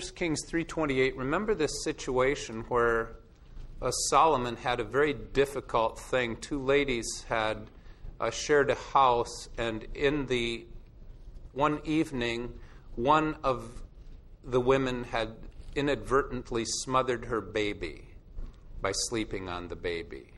[0.00, 3.16] 1 Kings 3:28 remember this situation where
[3.82, 6.36] uh, Solomon had a very difficult thing.
[6.36, 7.68] Two ladies had
[8.18, 10.64] uh, shared a house and in the
[11.52, 12.58] one evening
[12.96, 13.82] one of
[14.42, 15.34] the women had
[15.76, 18.06] inadvertently smothered her baby
[18.80, 20.28] by sleeping on the baby.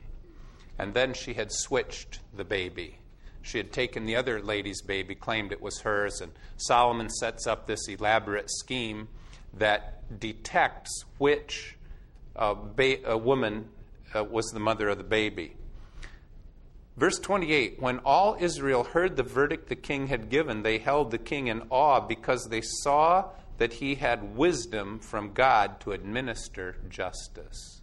[0.77, 2.97] And then she had switched the baby.
[3.41, 7.65] She had taken the other lady's baby claimed it was hers and Solomon sets up
[7.65, 9.07] this elaborate scheme
[9.57, 11.77] that detects which
[12.35, 13.69] uh, ba- woman
[14.15, 15.55] uh, was the mother of the baby.
[16.97, 21.17] Verse 28 When all Israel heard the verdict the king had given, they held the
[21.17, 27.81] king in awe because they saw that he had wisdom from God to administer justice.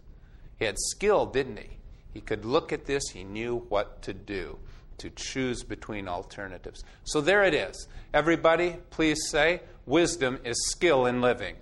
[0.59, 1.77] He had skill, didn't he?
[2.13, 4.59] He could look at this, he knew what to do,
[4.97, 6.83] to choose between alternatives.
[7.03, 7.87] So there it is.
[8.13, 11.55] Everybody, please say, Wisdom is skill in living.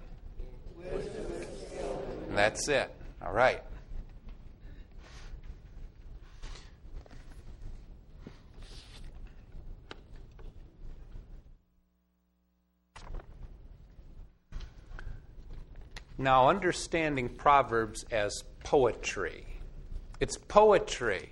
[2.27, 2.93] And that's it.
[3.21, 3.63] All right.
[16.21, 19.45] Now, understanding Proverbs as poetry.
[20.19, 21.29] It's poetry.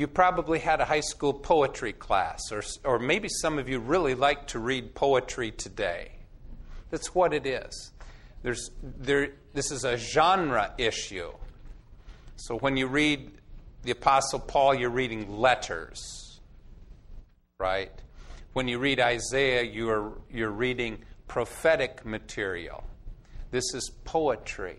[0.00, 4.14] You probably had a high school poetry class, or, or maybe some of you really
[4.14, 6.12] like to read poetry today.
[6.88, 7.92] That's what it is.
[8.42, 11.32] There's, there, this is a genre issue.
[12.36, 13.30] So when you read
[13.82, 16.40] the Apostle Paul, you're reading letters,
[17.58, 17.92] right?
[18.54, 22.84] When you read Isaiah, you're, you're reading prophetic material.
[23.50, 24.78] This is poetry.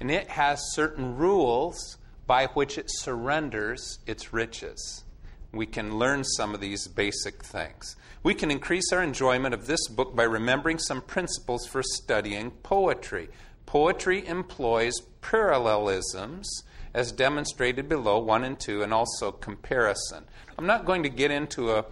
[0.00, 5.04] And it has certain rules by which it surrenders its riches.
[5.52, 7.96] We can learn some of these basic things.
[8.22, 13.28] We can increase our enjoyment of this book by remembering some principles for studying poetry.
[13.66, 20.24] Poetry employs parallelisms, as demonstrated below, 1 and 2, and also comparison.
[20.58, 21.84] I'm not going to get into a,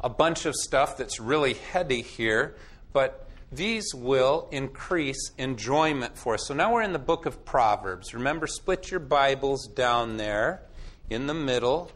[0.00, 2.56] a bunch of stuff that's really heady here,
[2.92, 6.46] but these will increase enjoyment for us.
[6.46, 8.14] So now we're in the book of Proverbs.
[8.14, 10.62] Remember, split your Bibles down there
[11.08, 11.90] in the middle.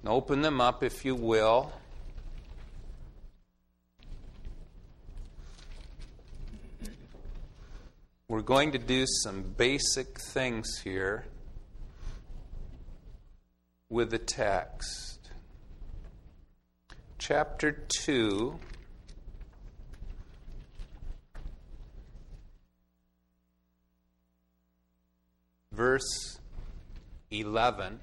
[0.00, 1.72] and Open them up, if you will.
[8.26, 11.26] We're going to do some basic things here
[13.88, 15.30] with the text.
[17.18, 18.58] Chapter 2.
[25.72, 26.38] Verse
[27.30, 28.00] 11.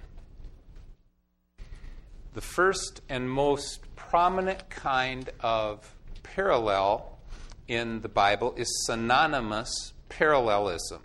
[2.34, 7.20] The first and most prominent kind of parallel
[7.68, 11.02] in the Bible is synonymous parallelism.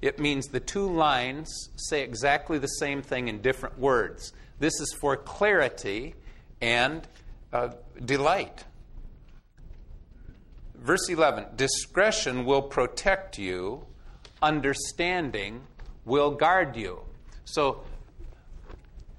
[0.00, 4.32] It means the two lines say exactly the same thing in different words.
[4.60, 6.14] This is for clarity
[6.60, 7.08] and
[7.52, 7.70] uh,
[8.04, 8.64] delight.
[10.76, 13.86] Verse 11 Discretion will protect you,
[14.40, 15.62] understanding
[16.04, 17.00] will guard you.
[17.44, 17.82] So,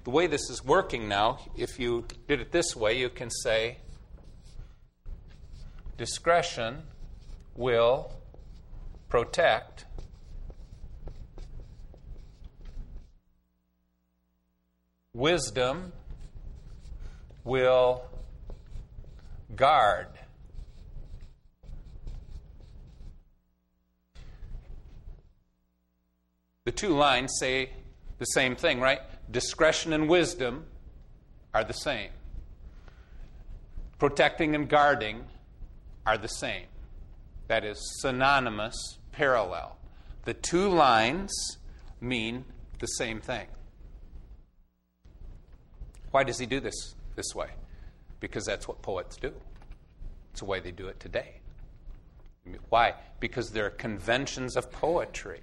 [0.04, 3.78] the way this is working now, if you did it this way, you can say,
[5.96, 6.82] discretion
[7.56, 8.12] will
[9.08, 9.86] protect
[15.14, 15.92] wisdom
[17.44, 18.04] will
[19.54, 20.08] guard
[26.66, 27.70] the two lines say
[28.18, 28.98] the same thing, right?
[29.30, 30.66] Discretion and wisdom
[31.54, 32.10] are the same.
[34.00, 35.24] Protecting and guarding
[36.04, 36.66] are the same.
[37.46, 39.78] That is synonymous, parallel.
[40.24, 41.32] The two lines
[42.00, 42.44] mean
[42.80, 43.46] the same thing.
[46.10, 47.50] Why does he do this this way?
[48.18, 49.32] Because that's what poets do.
[50.32, 51.40] It's the way they do it today.
[52.70, 52.94] Why?
[53.20, 55.42] Because there are conventions of poetry,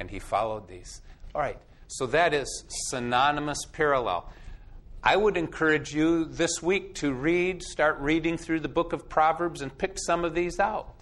[0.00, 1.02] and he followed these.
[1.34, 4.28] All right, so that is synonymous parallel.
[5.02, 9.62] I would encourage you this week to read, start reading through the book of Proverbs
[9.62, 10.94] and pick some of these out.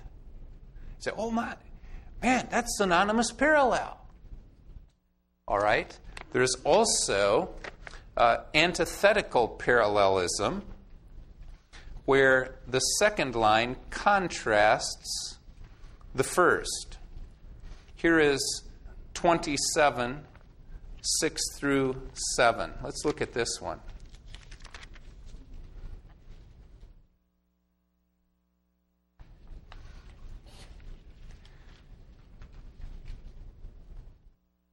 [0.98, 1.54] Say, oh my,
[2.22, 3.98] man, that's synonymous parallel.
[5.46, 5.96] All right?
[6.32, 7.50] There's also
[8.16, 10.62] uh, antithetical parallelism,
[12.04, 15.38] where the second line contrasts
[16.14, 16.98] the first.
[17.94, 18.62] Here is
[19.18, 20.24] 27,
[21.02, 22.00] 6 through
[22.36, 22.72] 7.
[22.84, 23.80] Let's look at this one.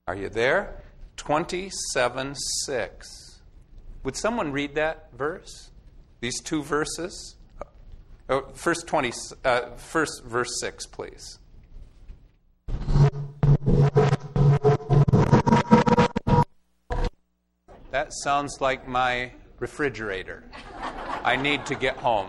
[0.06, 0.84] Are you there?
[1.18, 3.40] 27 6.
[4.04, 5.72] Would someone read that verse?
[6.20, 7.36] These two verses?
[8.30, 9.12] Oh, first, 20,
[9.44, 11.40] uh, first verse 6, please.
[17.96, 20.44] That sounds like my refrigerator.
[21.24, 22.28] I need to get home.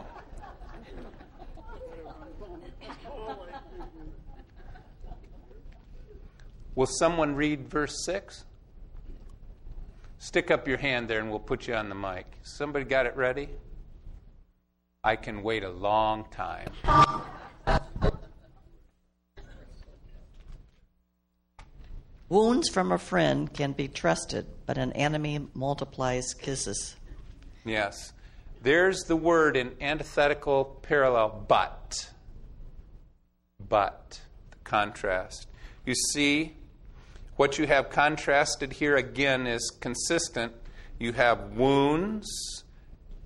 [6.77, 8.45] Will someone read verse 6?
[10.19, 12.27] Stick up your hand there and we'll put you on the mic.
[12.45, 13.49] Somebody got it ready?
[15.03, 16.69] I can wait a long time.
[22.29, 26.97] Wounds from a friend can be trusted, but an enemy multiplies kisses.
[27.65, 28.13] Yes.
[28.63, 32.11] There's the word in antithetical parallel, but.
[33.69, 34.21] But.
[34.51, 35.47] The contrast.
[35.85, 36.57] You see,
[37.37, 40.53] what you have contrasted here again is consistent.
[40.99, 42.65] You have wounds,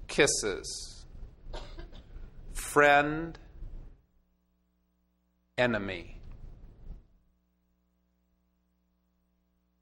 [0.09, 1.07] kisses,
[2.53, 3.39] friend,
[5.57, 6.20] enemy.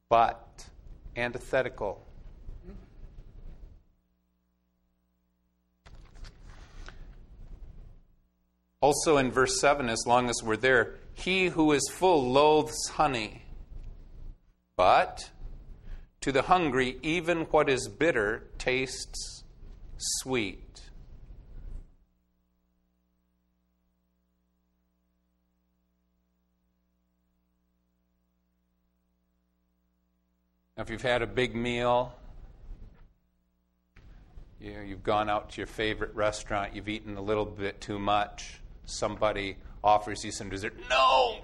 [0.08, 0.68] But,
[1.16, 2.04] antithetical.
[8.80, 13.42] Also in verse 7, as long as we're there, he who is full loathes honey.
[14.76, 15.30] But
[16.20, 19.42] to the hungry, even what is bitter tastes
[19.98, 20.87] sweet.
[30.78, 32.14] Now, if you've had a big meal,
[34.60, 37.98] you know, you've gone out to your favorite restaurant, you've eaten a little bit too
[37.98, 40.74] much, somebody offers you some dessert.
[40.88, 41.40] No!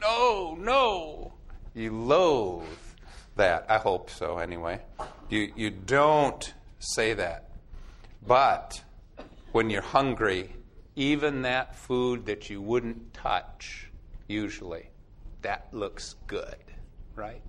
[0.00, 1.34] No, no!
[1.74, 2.64] You loathe
[3.36, 3.66] that.
[3.68, 4.80] I hope so, anyway.
[5.28, 7.50] You, you don't say that.
[8.26, 8.82] But
[9.52, 10.56] when you're hungry,
[10.96, 13.90] even that food that you wouldn't touch,
[14.26, 14.88] usually,
[15.42, 16.56] that looks good,
[17.14, 17.42] right?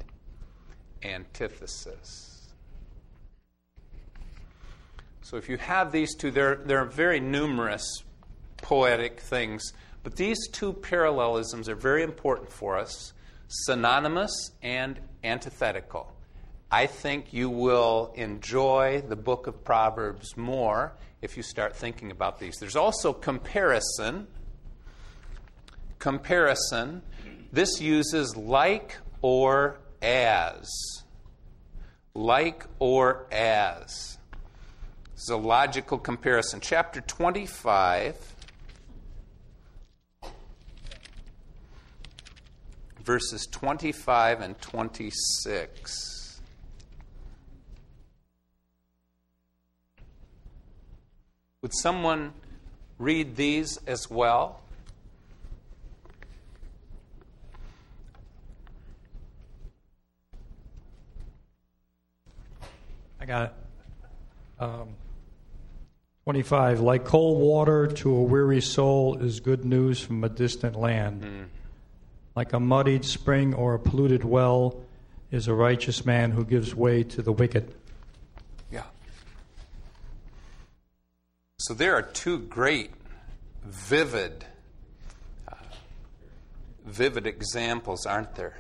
[1.03, 2.53] Antithesis.
[5.21, 8.03] So if you have these two, there, there are very numerous
[8.57, 9.73] poetic things,
[10.03, 13.13] but these two parallelisms are very important for us
[13.47, 16.11] synonymous and antithetical.
[16.71, 22.39] I think you will enjoy the book of Proverbs more if you start thinking about
[22.39, 22.55] these.
[22.59, 24.27] There's also comparison.
[25.99, 27.03] Comparison.
[27.51, 30.69] This uses like or as.
[32.13, 34.17] Like or as.
[35.13, 36.59] This is a logical comparison.
[36.59, 38.33] Chapter 25
[43.03, 46.41] verses 25 and 26.
[51.61, 52.33] Would someone
[52.97, 54.62] read these as well?
[63.33, 63.49] I.
[64.59, 64.95] Um,
[66.23, 66.79] 25.
[66.79, 71.21] Like cold water to a weary soul is good news from a distant land.
[71.23, 71.45] Mm.
[72.35, 74.81] Like a muddied spring or a polluted well
[75.31, 77.73] is a righteous man who gives way to the wicked.
[78.71, 78.83] Yeah.
[81.59, 82.91] So there are two great,
[83.65, 84.45] vivid,
[85.47, 85.55] uh,
[86.85, 88.57] vivid examples, aren't there?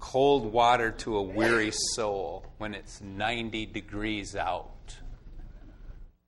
[0.00, 4.96] Cold water to a weary soul when it's 90 degrees out.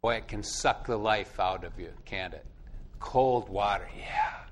[0.00, 2.46] Boy, it can suck the life out of you, can't it?
[3.00, 4.42] Cold water, yeah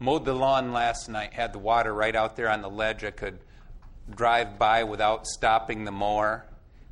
[0.00, 3.04] mowed the lawn last night, had the water right out there on the ledge.
[3.04, 3.38] I could
[4.12, 6.46] drive by without stopping the mower.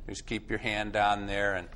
[0.07, 1.67] Just keep your hand on there, and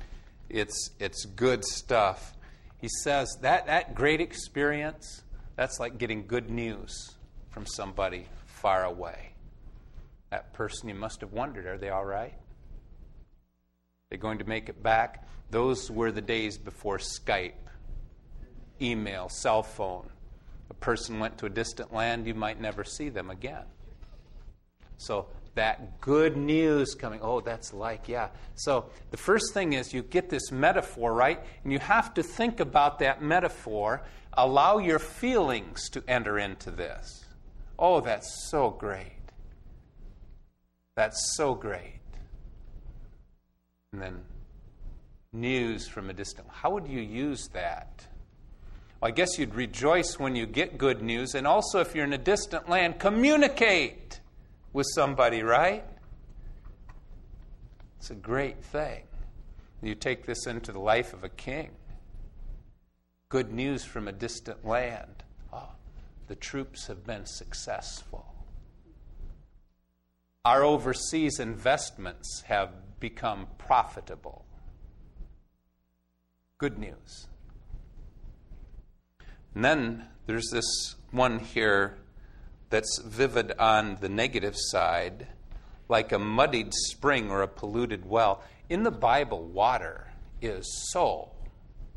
[0.48, 2.36] it's, it's good stuff.
[2.80, 5.22] He says that, that great experience,
[5.56, 7.14] that's like getting good news
[7.50, 9.33] from somebody far away.
[10.34, 12.34] That person, you must have wondered, are they all right?
[14.10, 15.28] They're going to make it back?
[15.50, 17.52] Those were the days before Skype,
[18.82, 20.10] email, cell phone
[20.70, 23.62] a person went to a distant land, you might never see them again.
[24.96, 28.30] So that good news coming, oh, that's like, yeah.
[28.56, 31.40] So the first thing is you get this metaphor, right?
[31.62, 34.02] And you have to think about that metaphor.
[34.32, 37.24] Allow your feelings to enter into this.
[37.78, 39.23] Oh, that's so great.
[40.96, 42.00] That's so great.
[43.92, 44.20] And then
[45.32, 46.46] news from a distant.
[46.50, 48.06] How would you use that?
[49.00, 51.34] Well, I guess you'd rejoice when you get good news.
[51.34, 54.20] And also, if you're in a distant land, communicate
[54.72, 55.84] with somebody, right?
[57.98, 59.02] It's a great thing.
[59.82, 61.70] You take this into the life of a king.
[63.28, 65.24] Good news from a distant land.
[65.52, 65.70] Oh,
[66.28, 68.33] the troops have been successful.
[70.46, 74.44] Our overseas investments have become profitable.
[76.58, 77.28] Good news.
[79.54, 81.96] And then there's this one here
[82.68, 85.28] that's vivid on the negative side,
[85.88, 88.42] like a muddied spring or a polluted well.
[88.68, 91.30] In the Bible, water is so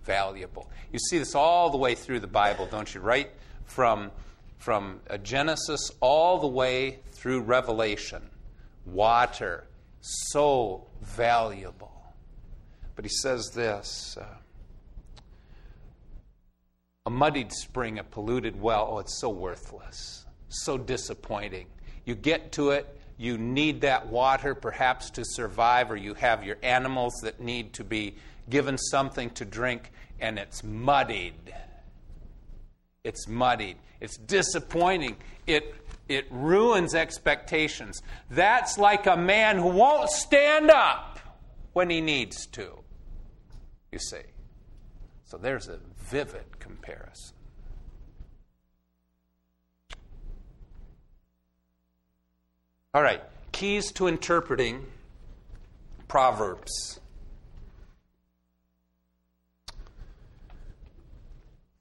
[0.03, 0.71] valuable.
[0.93, 3.01] You see this all the way through the Bible, don't you?
[3.01, 3.29] Right
[3.65, 4.09] from,
[4.57, 8.21] from uh, Genesis all the way through Revelation.
[8.87, 9.67] Water,
[10.01, 11.91] so valuable.
[12.95, 14.17] But he says this.
[14.19, 14.25] Uh,
[17.05, 21.67] a muddied spring, a polluted well, oh, it's so worthless, so disappointing.
[22.03, 26.57] You get to it, you need that water perhaps to survive, or you have your
[26.61, 28.15] animals that need to be
[28.49, 31.53] given something to drink, and it's muddied.
[33.05, 33.77] It's muddied.
[34.01, 35.15] It's disappointing.
[35.47, 35.75] It,
[36.09, 38.01] it ruins expectations.
[38.29, 41.19] That's like a man who won't stand up
[41.73, 42.79] when he needs to,
[43.91, 44.23] you see.
[45.25, 47.35] So there's a vivid comparison.
[52.93, 54.85] All right, keys to interpreting
[56.07, 56.99] Proverbs.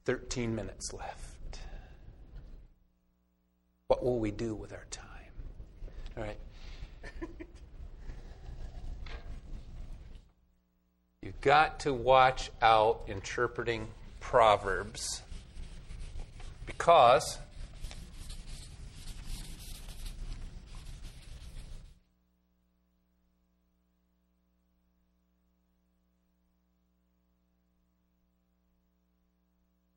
[0.05, 1.36] 13 minutes left.
[4.07, 5.03] Will we do with our time?
[6.15, 6.37] All right.
[11.21, 13.89] You've got to watch out interpreting
[14.21, 15.23] Proverbs
[16.65, 17.37] because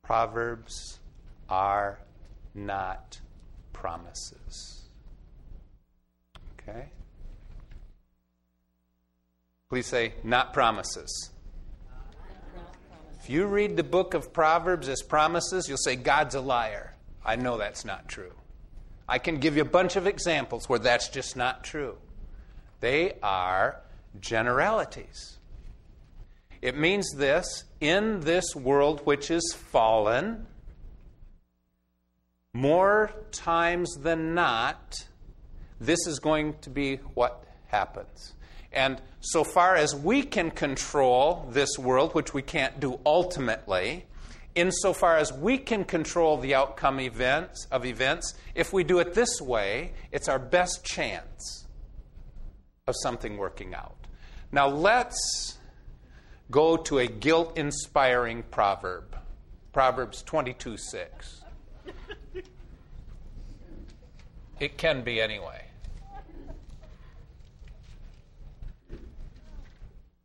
[0.03, 0.99] Proverbs
[1.47, 1.99] are
[2.53, 3.21] not
[3.81, 4.83] promises.
[6.53, 6.85] Okay?
[9.69, 11.31] Please say, not promises.
[13.19, 16.93] If you read the book of Proverbs as promises, you'll say, God's a liar.
[17.25, 18.33] I know that's not true.
[19.09, 21.97] I can give you a bunch of examples where that's just not true.
[22.81, 23.81] They are
[24.19, 25.39] generalities.
[26.61, 30.45] It means this in this world which is fallen,
[32.53, 35.05] more times than not,
[35.79, 38.33] this is going to be what happens.
[38.71, 44.05] And so far as we can control this world, which we can't do ultimately,
[44.55, 49.41] insofar as we can control the outcome events of events, if we do it this
[49.41, 51.65] way, it's our best chance
[52.87, 53.95] of something working out.
[54.51, 55.57] Now let's
[56.49, 59.17] go to a guilt inspiring proverb.
[59.71, 61.40] Proverbs 22 6.
[64.61, 65.65] It can be anyway.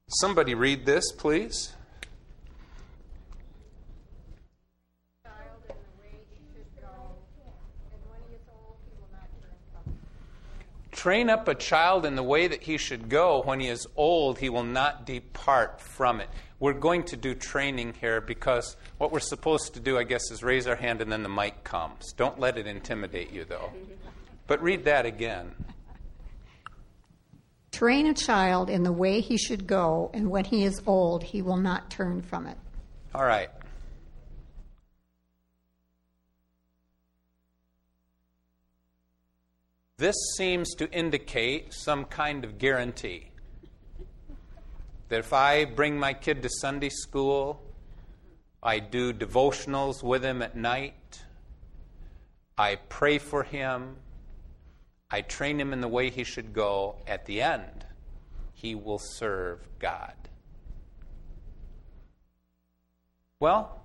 [0.08, 1.72] Somebody read this, please.
[10.92, 13.40] Train up a child in the way that he should go.
[13.42, 16.28] When he is old, he will not depart from it.
[16.60, 20.42] We're going to do training here because what we're supposed to do, I guess, is
[20.42, 22.12] raise our hand and then the mic comes.
[22.12, 23.72] Don't let it intimidate you, though.
[24.46, 25.54] But read that again.
[27.72, 31.42] Train a child in the way he should go, and when he is old, he
[31.42, 32.56] will not turn from it.
[33.14, 33.50] All right.
[39.98, 43.30] This seems to indicate some kind of guarantee
[45.08, 47.62] that if I bring my kid to Sunday school,
[48.62, 51.22] I do devotionals with him at night,
[52.58, 53.96] I pray for him,
[55.10, 56.96] I train him in the way he should go.
[57.06, 57.84] At the end,
[58.52, 60.14] he will serve God.
[63.38, 63.80] Well,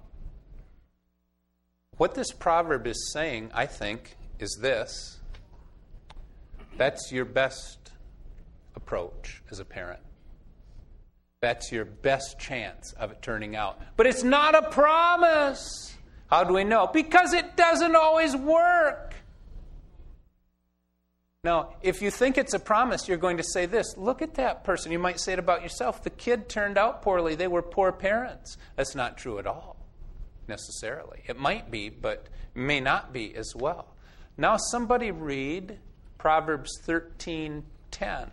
[1.97, 5.19] what this proverb is saying, I think, is this
[6.77, 7.91] that's your best
[8.75, 9.99] approach as a parent.
[11.41, 13.79] That's your best chance of it turning out.
[13.97, 15.95] But it's not a promise.
[16.29, 16.87] How do we know?
[16.87, 19.10] Because it doesn't always work.
[21.43, 24.63] Now, if you think it's a promise, you're going to say this look at that
[24.63, 24.91] person.
[24.91, 26.03] You might say it about yourself.
[26.03, 27.33] The kid turned out poorly.
[27.33, 28.57] They were poor parents.
[28.75, 29.75] That's not true at all,
[30.47, 31.23] necessarily.
[31.25, 33.95] It might be, but may not be as well.
[34.37, 35.79] Now, somebody read
[36.19, 38.29] Proverbs 13:10.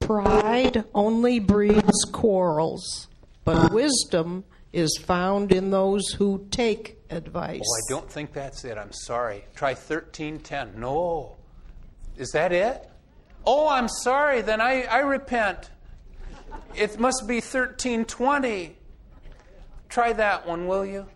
[0.00, 3.08] Pride only breeds quarrels,
[3.44, 4.44] but wisdom
[4.78, 7.62] is found in those who take advice.
[7.64, 8.78] Oh, I don't think that's it.
[8.78, 9.44] I'm sorry.
[9.54, 10.80] Try 1310.
[10.80, 11.36] No.
[12.16, 12.88] Is that it?
[13.44, 14.42] Oh, I'm sorry.
[14.42, 15.70] Then I, I repent.
[16.74, 18.76] It must be 1320.
[19.88, 21.06] Try that one, will you?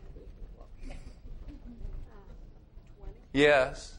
[3.33, 3.95] Yes.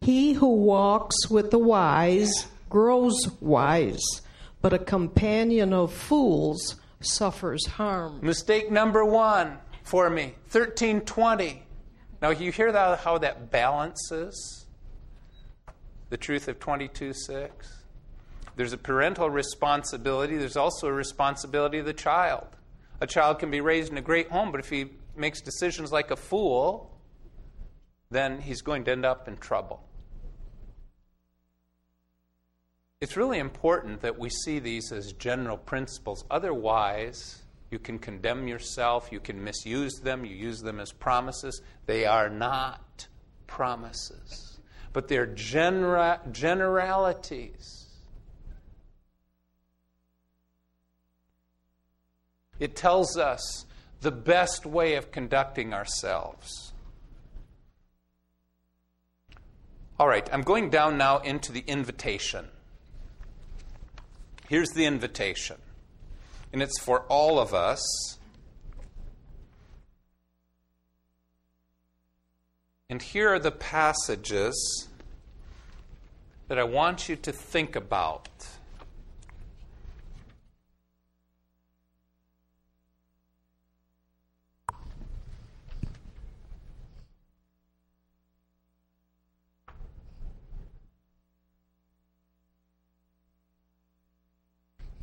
[0.00, 4.22] He who walks with the wise grows wise,
[4.62, 8.20] but a companion of fools suffers harm.
[8.22, 11.62] Mistake number one for me 1320.
[12.22, 14.66] Now, you hear that, how that balances
[16.10, 17.82] the truth of 22 6?
[18.56, 22.46] There's a parental responsibility, there's also a responsibility of the child.
[23.00, 26.10] A child can be raised in a great home, but if he makes decisions like
[26.10, 26.90] a fool,
[28.10, 29.82] then he's going to end up in trouble.
[33.00, 36.22] It's really important that we see these as general principles.
[36.30, 37.40] Otherwise,
[37.70, 41.62] you can condemn yourself, you can misuse them, you use them as promises.
[41.86, 43.08] They are not
[43.46, 44.58] promises,
[44.92, 47.86] but they're genera- generalities.
[52.58, 53.64] It tells us
[54.02, 56.74] the best way of conducting ourselves.
[59.98, 62.48] All right, I'm going down now into the invitation.
[64.50, 65.58] Here's the invitation,
[66.52, 68.18] and it's for all of us.
[72.88, 74.88] And here are the passages
[76.48, 78.28] that I want you to think about.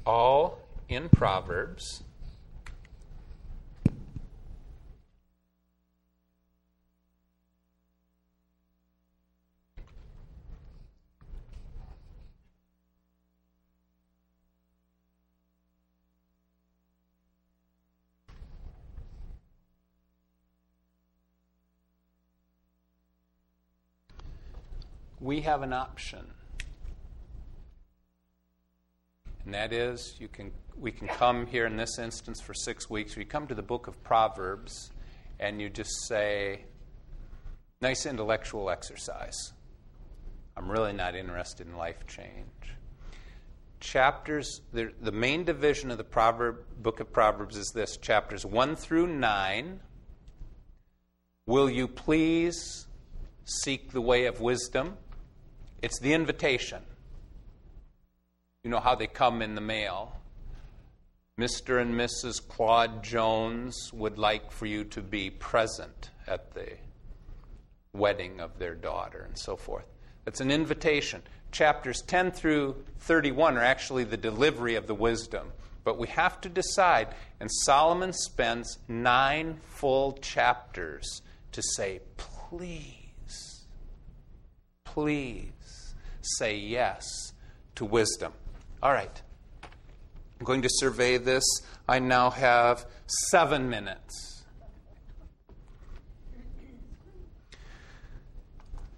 [0.07, 2.03] all in Proverbs.
[25.19, 26.27] We have an option.
[29.47, 33.15] And that is, you can, we can come here in this instance for six weeks.
[33.15, 34.91] We come to the book of Proverbs
[35.39, 36.65] and you just say,
[37.79, 39.53] nice intellectual exercise.
[40.57, 42.75] I'm really not interested in life change.
[43.79, 48.75] Chapters, the, the main division of the Proverb, book of Proverbs is this chapters 1
[48.75, 49.79] through 9.
[51.45, 52.85] Will you please
[53.45, 54.97] seek the way of wisdom?
[55.81, 56.81] It's the invitation.
[58.67, 60.19] You know how they come in the mail.
[61.39, 61.81] Mr.
[61.81, 62.45] and Mrs.
[62.45, 66.73] Claude Jones would like for you to be present at the
[67.93, 69.85] wedding of their daughter, and so forth.
[70.25, 71.21] That's an invitation.
[71.53, 75.53] Chapters 10 through 31 are actually the delivery of the wisdom.
[75.85, 77.07] But we have to decide,
[77.39, 81.21] and Solomon spends nine full chapters
[81.53, 83.65] to say, please,
[84.83, 87.31] please say yes
[87.75, 88.33] to wisdom.
[88.81, 89.21] All right.
[89.63, 91.43] I'm going to survey this.
[91.87, 94.43] I now have seven minutes.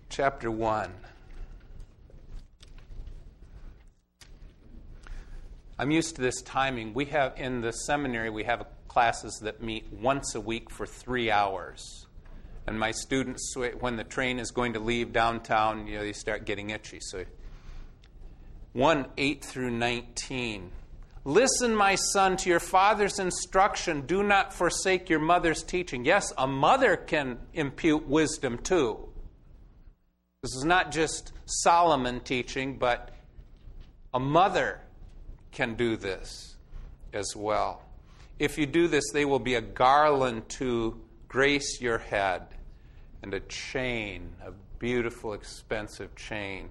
[0.09, 0.91] Chapter 1.
[5.77, 6.93] I'm used to this timing.
[6.93, 11.31] We have in the seminary we have classes that meet once a week for 3
[11.31, 12.05] hours.
[12.67, 16.43] And my students when the train is going to leave downtown, you know, they start
[16.43, 16.99] getting itchy.
[16.99, 17.23] So
[18.73, 20.71] 1 8 through 19.
[21.25, 24.01] Listen, my son, to your father's instruction.
[24.05, 26.05] Do not forsake your mother's teaching.
[26.05, 29.09] Yes, a mother can impute wisdom too.
[30.43, 33.13] This is not just Solomon teaching, but
[34.13, 34.81] a mother
[35.51, 36.55] can do this
[37.11, 37.81] as well.
[38.37, 42.43] If you do this, they will be a garland to grace your head
[43.21, 46.69] and a chain, a beautiful, expensive chain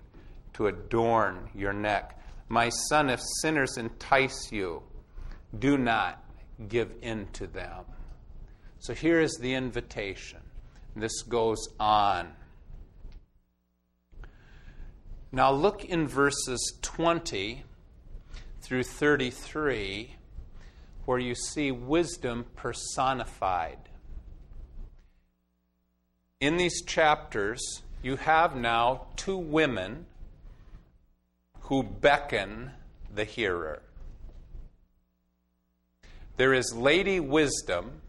[0.59, 2.19] to adorn your neck.
[2.49, 4.83] My son, if sinners entice you,
[5.57, 6.23] do not
[6.69, 7.85] give in to them.
[8.81, 10.41] So here is the invitation.
[10.97, 12.33] This goes on.
[15.31, 17.63] Now look in verses 20
[18.61, 20.17] through 33.
[21.05, 23.79] where you see wisdom personified.
[26.39, 30.05] In these chapters, you have now two women
[31.69, 32.71] who beckon
[33.14, 33.83] the hearer.
[36.39, 38.01] There is Lady Wisdom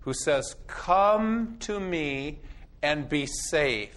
[0.00, 2.38] who says, Come to me
[2.82, 3.94] and be safe.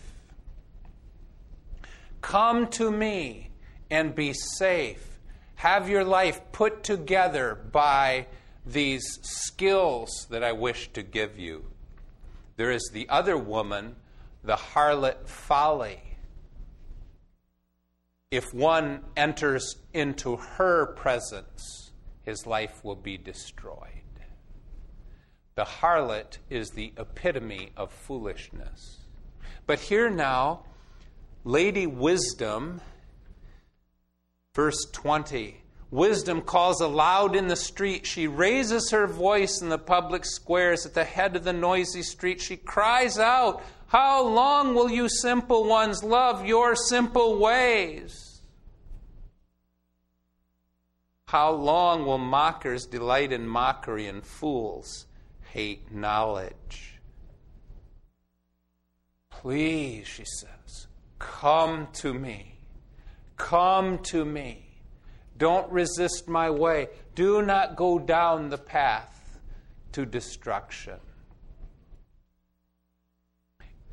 [2.20, 3.52] Come to me
[3.89, 5.20] and be safe.
[5.56, 8.28] Have your life put together by
[8.66, 11.64] these skills that I wish to give you.
[12.58, 13.96] There is the other woman,
[14.44, 16.11] the harlot folly.
[18.32, 21.92] If one enters into her presence,
[22.24, 23.90] his life will be destroyed.
[25.56, 29.00] The harlot is the epitome of foolishness.
[29.68, 30.64] But here now,
[31.44, 32.80] Lady Wisdom,
[34.56, 35.58] verse 20.
[35.92, 38.06] Wisdom calls aloud in the street.
[38.06, 42.40] She raises her voice in the public squares at the head of the noisy street.
[42.40, 43.62] She cries out,
[43.92, 48.42] How long will you simple ones love your simple ways?
[51.28, 55.08] How long will mockers delight in mockery and fools
[55.42, 57.02] hate knowledge?
[59.30, 60.88] Please, she says,
[61.20, 62.60] come to me.
[63.36, 64.68] Come to me.
[65.38, 66.88] Don't resist my way.
[67.14, 69.38] Do not go down the path
[69.92, 71.02] to destruction.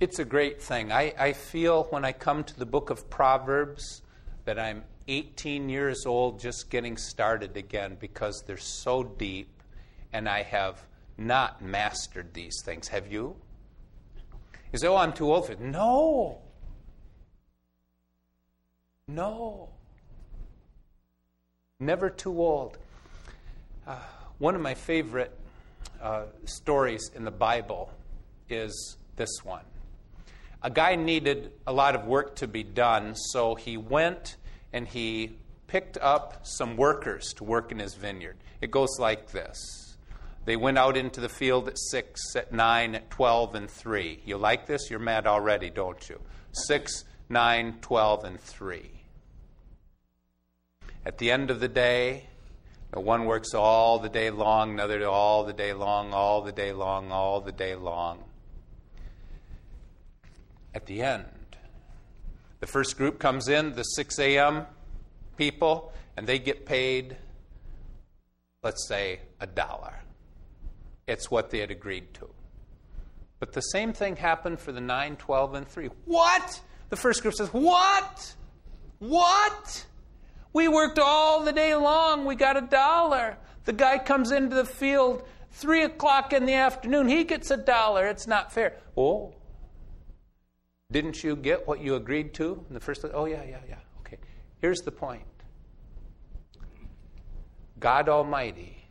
[0.01, 0.93] It's a great thing.
[0.93, 4.03] I, I feel when I come to the book of Proverbs
[4.45, 9.61] that I'm 18 years old just getting started again because they're so deep
[10.13, 10.81] and I have
[11.17, 12.87] not mastered these things.
[12.87, 13.35] Have you?
[14.73, 15.61] You say, oh, I'm too old for it.
[15.61, 16.43] No.
[19.09, 19.71] No.
[21.81, 22.79] Never too old.
[23.85, 23.97] Uh,
[24.39, 25.37] one of my favorite
[26.01, 27.91] uh, stories in the Bible
[28.49, 29.65] is this one.
[30.69, 34.37] A guy needed a lot of work to be done, so he went
[34.71, 38.37] and he picked up some workers to work in his vineyard.
[38.61, 39.97] It goes like this
[40.45, 44.21] They went out into the field at 6, at 9, at 12, and 3.
[44.27, 44.91] You like this?
[44.91, 46.21] You're mad already, don't you?
[46.53, 48.91] 6, 9, 12, and 3.
[51.07, 52.27] At the end of the day,
[52.93, 57.11] one works all the day long, another all the day long, all the day long,
[57.11, 58.28] all the day long.
[60.79, 61.27] At the end,
[62.61, 64.65] the first group comes in, the 6 a.m.
[65.37, 67.17] people, and they get paid,
[68.63, 69.95] let's say, a dollar.
[71.09, 72.31] It's what they had agreed to.
[73.41, 75.91] But the same thing happened for the 9, 12, and 3.
[76.05, 76.61] What?
[76.91, 78.37] The first group says, What?
[79.01, 79.85] What?
[80.53, 82.25] We worked all the day long.
[82.25, 83.37] We got a dollar.
[83.65, 87.09] The guy comes into the field three o'clock in the afternoon.
[87.09, 88.07] He gets a dollar.
[88.07, 88.77] It's not fair.
[88.97, 89.35] Oh,
[90.91, 93.05] didn't you get what you agreed to in the first?
[93.13, 93.77] Oh, yeah, yeah, yeah.
[94.01, 94.17] Okay.
[94.63, 95.23] Here's the point
[97.79, 98.85] God Almighty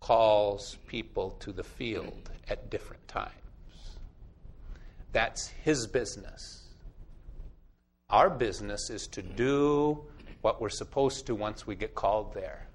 [0.00, 3.32] calls people to the field at different times.
[5.12, 6.64] That's His business.
[8.10, 10.04] Our business is to do
[10.42, 12.68] what we're supposed to once we get called there.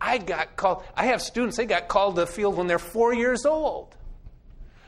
[0.00, 3.14] I got called, I have students, they got called to the field when they're four
[3.14, 3.96] years old.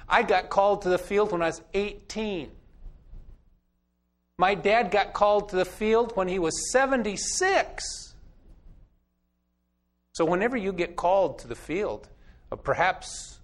[0.08, 2.50] I got called to the field when I was 18.
[4.40, 8.14] My dad got called to the field when he was 76.
[10.14, 12.08] So, whenever you get called to the field,
[12.50, 13.38] uh, perhaps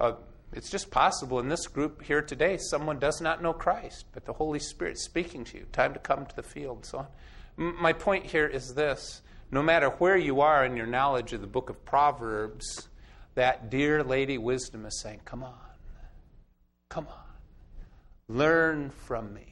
[0.00, 0.14] uh,
[0.52, 4.32] it's just possible in this group here today, someone does not know Christ, but the
[4.32, 5.66] Holy Spirit speaking to you.
[5.70, 7.06] Time to come to the field, so on.
[7.56, 9.22] M- my point here is this
[9.52, 12.88] no matter where you are in your knowledge of the book of Proverbs,
[13.36, 15.54] that dear Lady Wisdom is saying, Come on,
[16.88, 19.51] come on, learn from me.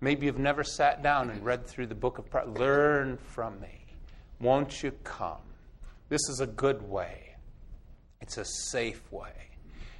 [0.00, 2.58] Maybe you've never sat down and read through the book of Proverbs.
[2.58, 3.86] Learn from me.
[4.40, 5.40] Won't you come?
[6.08, 7.34] This is a good way.
[8.20, 9.32] It's a safe way.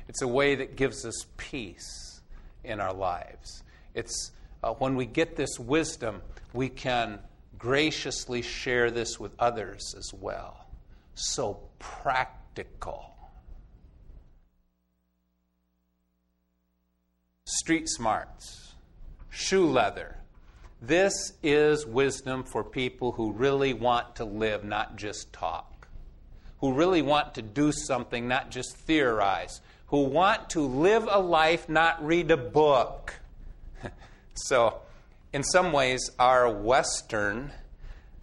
[0.09, 2.21] It's a way that gives us peace
[2.65, 3.63] in our lives.
[3.95, 4.33] It's
[4.63, 6.23] uh, when we get this wisdom,
[6.53, 7.21] we can
[7.59, 10.67] graciously share this with others as well.
[11.15, 13.15] So practical.
[17.45, 18.68] Street smarts,
[19.31, 20.17] shoe leather.
[20.81, 25.89] This is wisdom for people who really want to live, not just talk,
[26.61, 31.69] who really want to do something, not just theorize, who want to live a life,
[31.69, 33.15] not read a book.
[34.35, 34.81] so,
[35.33, 37.51] in some ways, our Western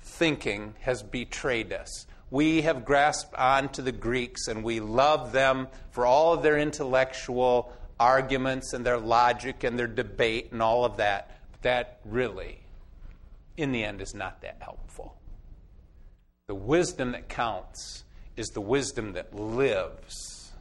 [0.01, 2.05] thinking has betrayed us.
[2.31, 6.57] we have grasped on to the Greeks and we love them for all of their
[6.57, 11.31] intellectual arguments and their logic and their debate and all of that.
[11.61, 12.59] That really,
[13.57, 15.17] in the end, is not that helpful.
[16.47, 18.03] The wisdom that counts
[18.37, 20.51] is the wisdom that lives.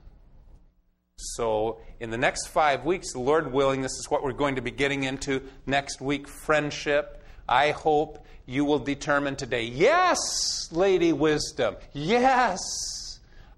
[1.16, 4.70] So, in the next five weeks, Lord willing, this is what we're going to be
[4.70, 7.22] getting into next week friendship.
[7.48, 12.58] I hope you will determine today yes, Lady Wisdom, yes,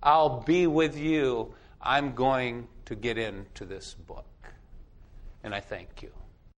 [0.02, 1.54] I'll be with you.
[1.80, 4.26] I'm going to get into this book.
[5.44, 6.12] And I thank you.